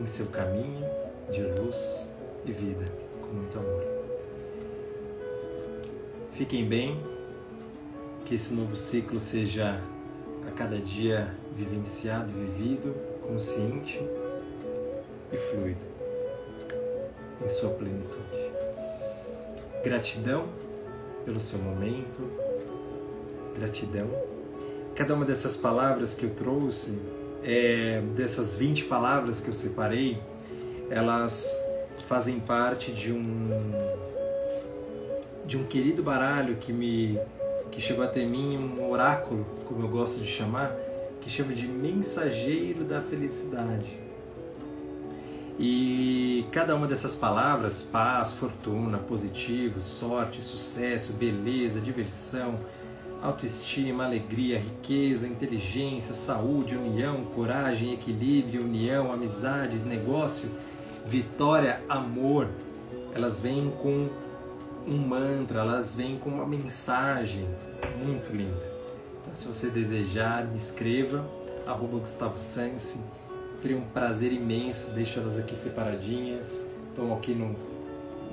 em 0.00 0.06
seu 0.06 0.26
caminho 0.26 0.84
de 1.30 1.42
luz 1.42 2.08
e 2.44 2.52
vida, 2.52 2.84
com 3.20 3.28
muito 3.28 3.58
amor. 3.58 3.84
Fiquem 6.32 6.66
bem, 6.66 7.00
que 8.24 8.34
esse 8.34 8.54
novo 8.54 8.74
ciclo 8.74 9.20
seja 9.20 9.80
a 10.46 10.50
cada 10.52 10.78
dia 10.78 11.34
vivenciado, 11.56 12.32
vivido, 12.32 12.94
consciente 13.26 14.00
e 15.32 15.36
fluido 15.36 15.84
em 17.42 17.48
sua 17.48 17.70
plenitude. 17.70 18.52
Gratidão 19.82 20.48
pelo 21.24 21.40
seu 21.40 21.58
momento, 21.58 22.30
gratidão. 23.58 24.10
Cada 24.94 25.14
uma 25.14 25.24
dessas 25.24 25.56
palavras 25.56 26.14
que 26.14 26.24
eu 26.24 26.30
trouxe, 26.30 26.98
é, 27.42 28.00
dessas 28.14 28.56
20 28.56 28.84
palavras 28.84 29.40
que 29.40 29.48
eu 29.48 29.54
separei, 29.54 30.18
elas 30.90 31.62
fazem 32.06 32.38
parte 32.40 32.92
de 32.92 33.12
um 33.12 33.50
de 35.46 35.58
um 35.58 35.64
querido 35.64 36.02
baralho 36.02 36.56
que 36.56 36.72
me 36.72 37.18
que 37.74 37.80
chegou 37.80 38.04
até 38.04 38.24
mim, 38.24 38.56
um 38.56 38.88
oráculo, 38.88 39.44
como 39.66 39.82
eu 39.84 39.88
gosto 39.88 40.20
de 40.20 40.28
chamar, 40.28 40.72
que 41.20 41.28
chama 41.28 41.52
de 41.52 41.66
mensageiro 41.66 42.84
da 42.84 43.00
felicidade. 43.00 43.98
E 45.58 46.46
cada 46.52 46.74
uma 46.76 46.86
dessas 46.86 47.16
palavras, 47.16 47.82
paz, 47.82 48.32
fortuna, 48.32 48.98
positivo, 48.98 49.80
sorte, 49.80 50.42
sucesso, 50.42 51.14
beleza, 51.14 51.80
diversão, 51.80 52.58
autoestima, 53.20 54.04
alegria, 54.04 54.58
riqueza, 54.58 55.26
inteligência, 55.26 56.14
saúde, 56.14 56.76
união, 56.76 57.24
coragem, 57.24 57.92
equilíbrio, 57.92 58.62
união, 58.62 59.12
amizades, 59.12 59.84
negócio, 59.84 60.48
vitória, 61.06 61.80
amor, 61.88 62.48
elas 63.14 63.40
vêm 63.40 63.72
com 63.82 64.08
um 64.86 64.98
mantra, 64.98 65.60
elas 65.60 65.94
vêm 65.94 66.18
com 66.18 66.30
uma 66.30 66.46
mensagem 66.46 67.48
muito 68.04 68.34
linda. 68.34 68.62
Então, 69.22 69.34
se 69.34 69.46
você 69.48 69.68
desejar, 69.68 70.46
me 70.46 70.56
escreva, 70.56 71.24
arroba 71.66 71.98
Gustavo 71.98 72.36
Sansi. 72.36 73.00
Teria 73.60 73.78
um 73.78 73.84
prazer 73.84 74.32
imenso, 74.32 74.90
deixo 74.90 75.18
elas 75.18 75.38
aqui 75.38 75.56
separadinhas. 75.56 76.62
Estão 76.90 77.14
aqui 77.14 77.34
no, 77.34 77.56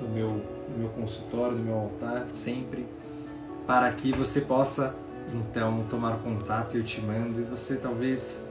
no, 0.00 0.08
meu, 0.08 0.28
no 0.68 0.78
meu 0.78 0.88
consultório, 0.90 1.56
no 1.56 1.64
meu 1.64 1.74
altar, 1.74 2.26
sempre, 2.30 2.86
para 3.66 3.90
que 3.92 4.12
você 4.12 4.42
possa, 4.42 4.94
então, 5.32 5.84
tomar 5.88 6.18
contato, 6.18 6.76
eu 6.76 6.84
te 6.84 7.00
mando, 7.00 7.40
e 7.40 7.44
você 7.44 7.76
talvez 7.76 8.44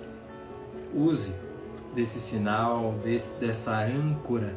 use 0.93 1.35
desse 1.93 2.19
sinal, 2.19 2.93
desse, 3.03 3.33
dessa 3.35 3.79
âncora 3.85 4.53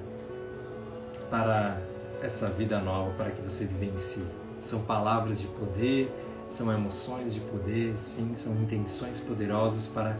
para 1.31 1.79
essa 2.23 2.49
vida 2.49 2.81
nova, 2.81 3.11
para 3.13 3.31
que 3.31 3.43
você 3.43 3.65
vivencie. 3.65 4.25
São 4.59 4.83
palavras 4.83 5.41
de 5.41 5.47
poder, 5.47 6.11
são 6.49 6.73
emoções 6.73 7.35
de 7.35 7.41
poder, 7.41 7.99
sim, 7.99 8.35
são 8.35 8.55
intenções 8.55 9.21
poderosas 9.21 9.89
para 9.89 10.17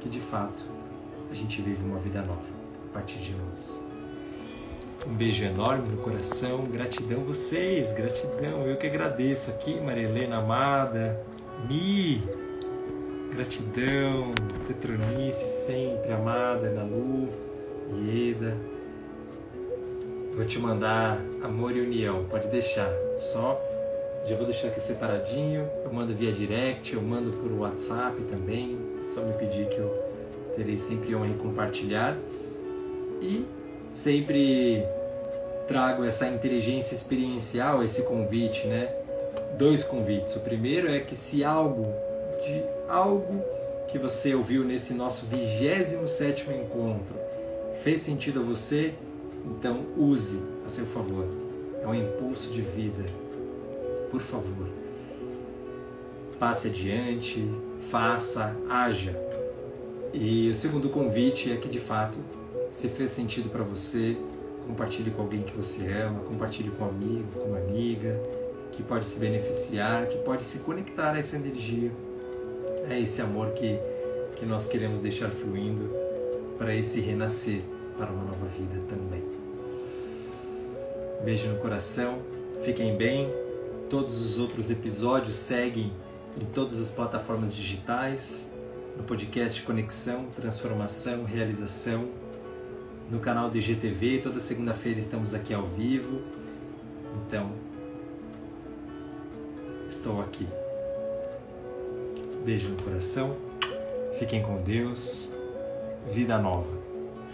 que 0.00 0.08
de 0.08 0.20
fato 0.20 0.62
a 1.30 1.34
gente 1.34 1.60
viva 1.60 1.84
uma 1.84 1.98
vida 1.98 2.22
nova 2.22 2.40
a 2.90 2.94
partir 2.94 3.18
de 3.18 3.34
nós. 3.34 3.84
Um 5.06 5.14
beijo 5.14 5.44
enorme 5.44 5.88
no 5.88 5.98
coração, 5.98 6.64
gratidão 6.64 7.20
vocês, 7.20 7.92
gratidão. 7.92 8.66
Eu 8.66 8.76
que 8.76 8.86
agradeço 8.86 9.50
aqui, 9.50 9.80
Maria 9.80 10.04
Helena 10.04 10.38
amada, 10.38 11.20
Mi, 11.68 12.22
gratidão, 13.30 14.34
Petronice 14.66 15.46
sempre 15.48 16.12
amada, 16.12 16.68
Ana 16.68 16.82
Lu, 16.82 17.28
Ieda. 17.92 18.56
Vou 20.36 20.44
te 20.44 20.58
mandar 20.58 21.18
amor 21.42 21.74
e 21.74 21.80
união, 21.80 22.26
pode 22.28 22.48
deixar. 22.48 22.92
Só 23.16 23.58
já 24.26 24.36
vou 24.36 24.44
deixar 24.44 24.68
aqui 24.68 24.80
separadinho. 24.80 25.66
Eu 25.82 25.90
mando 25.90 26.14
via 26.14 26.30
direct, 26.30 26.94
eu 26.94 27.00
mando 27.00 27.30
por 27.38 27.50
WhatsApp 27.52 28.20
também. 28.24 28.76
É 29.00 29.02
só 29.02 29.22
me 29.22 29.32
pedir 29.32 29.66
que 29.70 29.78
eu 29.78 29.90
terei 30.54 30.76
sempre 30.76 31.14
honra 31.14 31.28
em 31.28 31.38
compartilhar. 31.38 32.18
E 33.22 33.46
sempre 33.90 34.84
trago 35.66 36.04
essa 36.04 36.28
inteligência 36.28 36.94
experiencial, 36.94 37.82
esse 37.82 38.02
convite, 38.02 38.66
né? 38.66 38.94
Dois 39.56 39.82
convites. 39.82 40.36
O 40.36 40.40
primeiro 40.40 40.86
é 40.90 41.00
que 41.00 41.16
se 41.16 41.42
algo 41.44 41.86
de 42.44 42.62
algo 42.90 43.42
que 43.88 43.96
você 43.96 44.34
ouviu 44.34 44.64
nesse 44.64 44.92
nosso 44.92 45.24
27 45.24 46.50
encontro 46.50 47.16
fez 47.82 48.02
sentido 48.02 48.40
a 48.40 48.42
você, 48.42 48.92
então 49.46 49.86
use 49.96 50.40
a 50.64 50.68
seu 50.68 50.86
favor. 50.86 51.26
É 51.82 51.86
um 51.86 51.94
impulso 51.94 52.52
de 52.52 52.60
vida 52.60 53.04
por 54.10 54.20
favor. 54.20 54.66
Passe 56.38 56.68
adiante, 56.68 57.46
faça, 57.80 58.56
haja. 58.68 59.14
E 60.12 60.48
o 60.48 60.54
segundo 60.54 60.88
convite 60.88 61.52
é 61.52 61.56
que 61.56 61.68
de 61.68 61.80
fato, 61.80 62.18
se 62.70 62.88
fez 62.88 63.10
sentido 63.10 63.50
para 63.50 63.62
você, 63.62 64.16
compartilhe 64.66 65.10
com 65.10 65.22
alguém 65.22 65.42
que 65.42 65.56
você 65.56 65.90
ama, 65.92 66.20
compartilhe 66.20 66.70
com 66.70 66.84
um 66.84 66.88
amigo, 66.88 67.26
com 67.34 67.48
uma 67.48 67.58
amiga, 67.58 68.20
que 68.72 68.82
pode 68.82 69.04
se 69.04 69.18
beneficiar, 69.18 70.06
que 70.06 70.18
pode 70.18 70.44
se 70.44 70.60
conectar 70.60 71.12
a 71.12 71.18
essa 71.18 71.36
energia, 71.36 71.90
a 72.88 72.98
esse 72.98 73.20
amor 73.20 73.50
que, 73.52 73.78
que 74.36 74.44
nós 74.44 74.66
queremos 74.66 75.00
deixar 75.00 75.28
fluindo 75.28 75.90
para 76.58 76.74
esse 76.74 77.00
renascer, 77.00 77.60
para 77.98 78.10
uma 78.10 78.24
nova 78.24 78.46
vida 78.46 78.80
também. 78.88 79.25
Beijo 81.24 81.48
no 81.48 81.58
coração, 81.58 82.18
fiquem 82.62 82.96
bem, 82.96 83.30
Todos 83.88 84.20
os 84.20 84.38
outros 84.38 84.68
episódios 84.68 85.36
seguem 85.36 85.92
em 86.40 86.44
todas 86.46 86.80
as 86.80 86.90
plataformas 86.90 87.54
digitais, 87.54 88.50
no 88.96 89.04
podcast 89.04 89.62
Conexão, 89.62 90.26
Transformação, 90.34 91.22
Realização, 91.24 92.08
no 93.08 93.20
canal 93.20 93.48
do 93.48 93.56
IGTV. 93.56 94.22
Toda 94.24 94.40
segunda-feira 94.40 94.98
estamos 94.98 95.34
aqui 95.34 95.54
ao 95.54 95.64
vivo. 95.64 96.20
Então, 97.24 97.52
estou 99.86 100.20
aqui. 100.20 100.48
Beijo 102.44 102.68
no 102.68 102.82
coração. 102.82 103.36
Fiquem 104.18 104.42
com 104.42 104.60
Deus. 104.62 105.32
Vida 106.12 106.38
nova. 106.38 106.76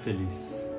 Feliz. 0.05 0.72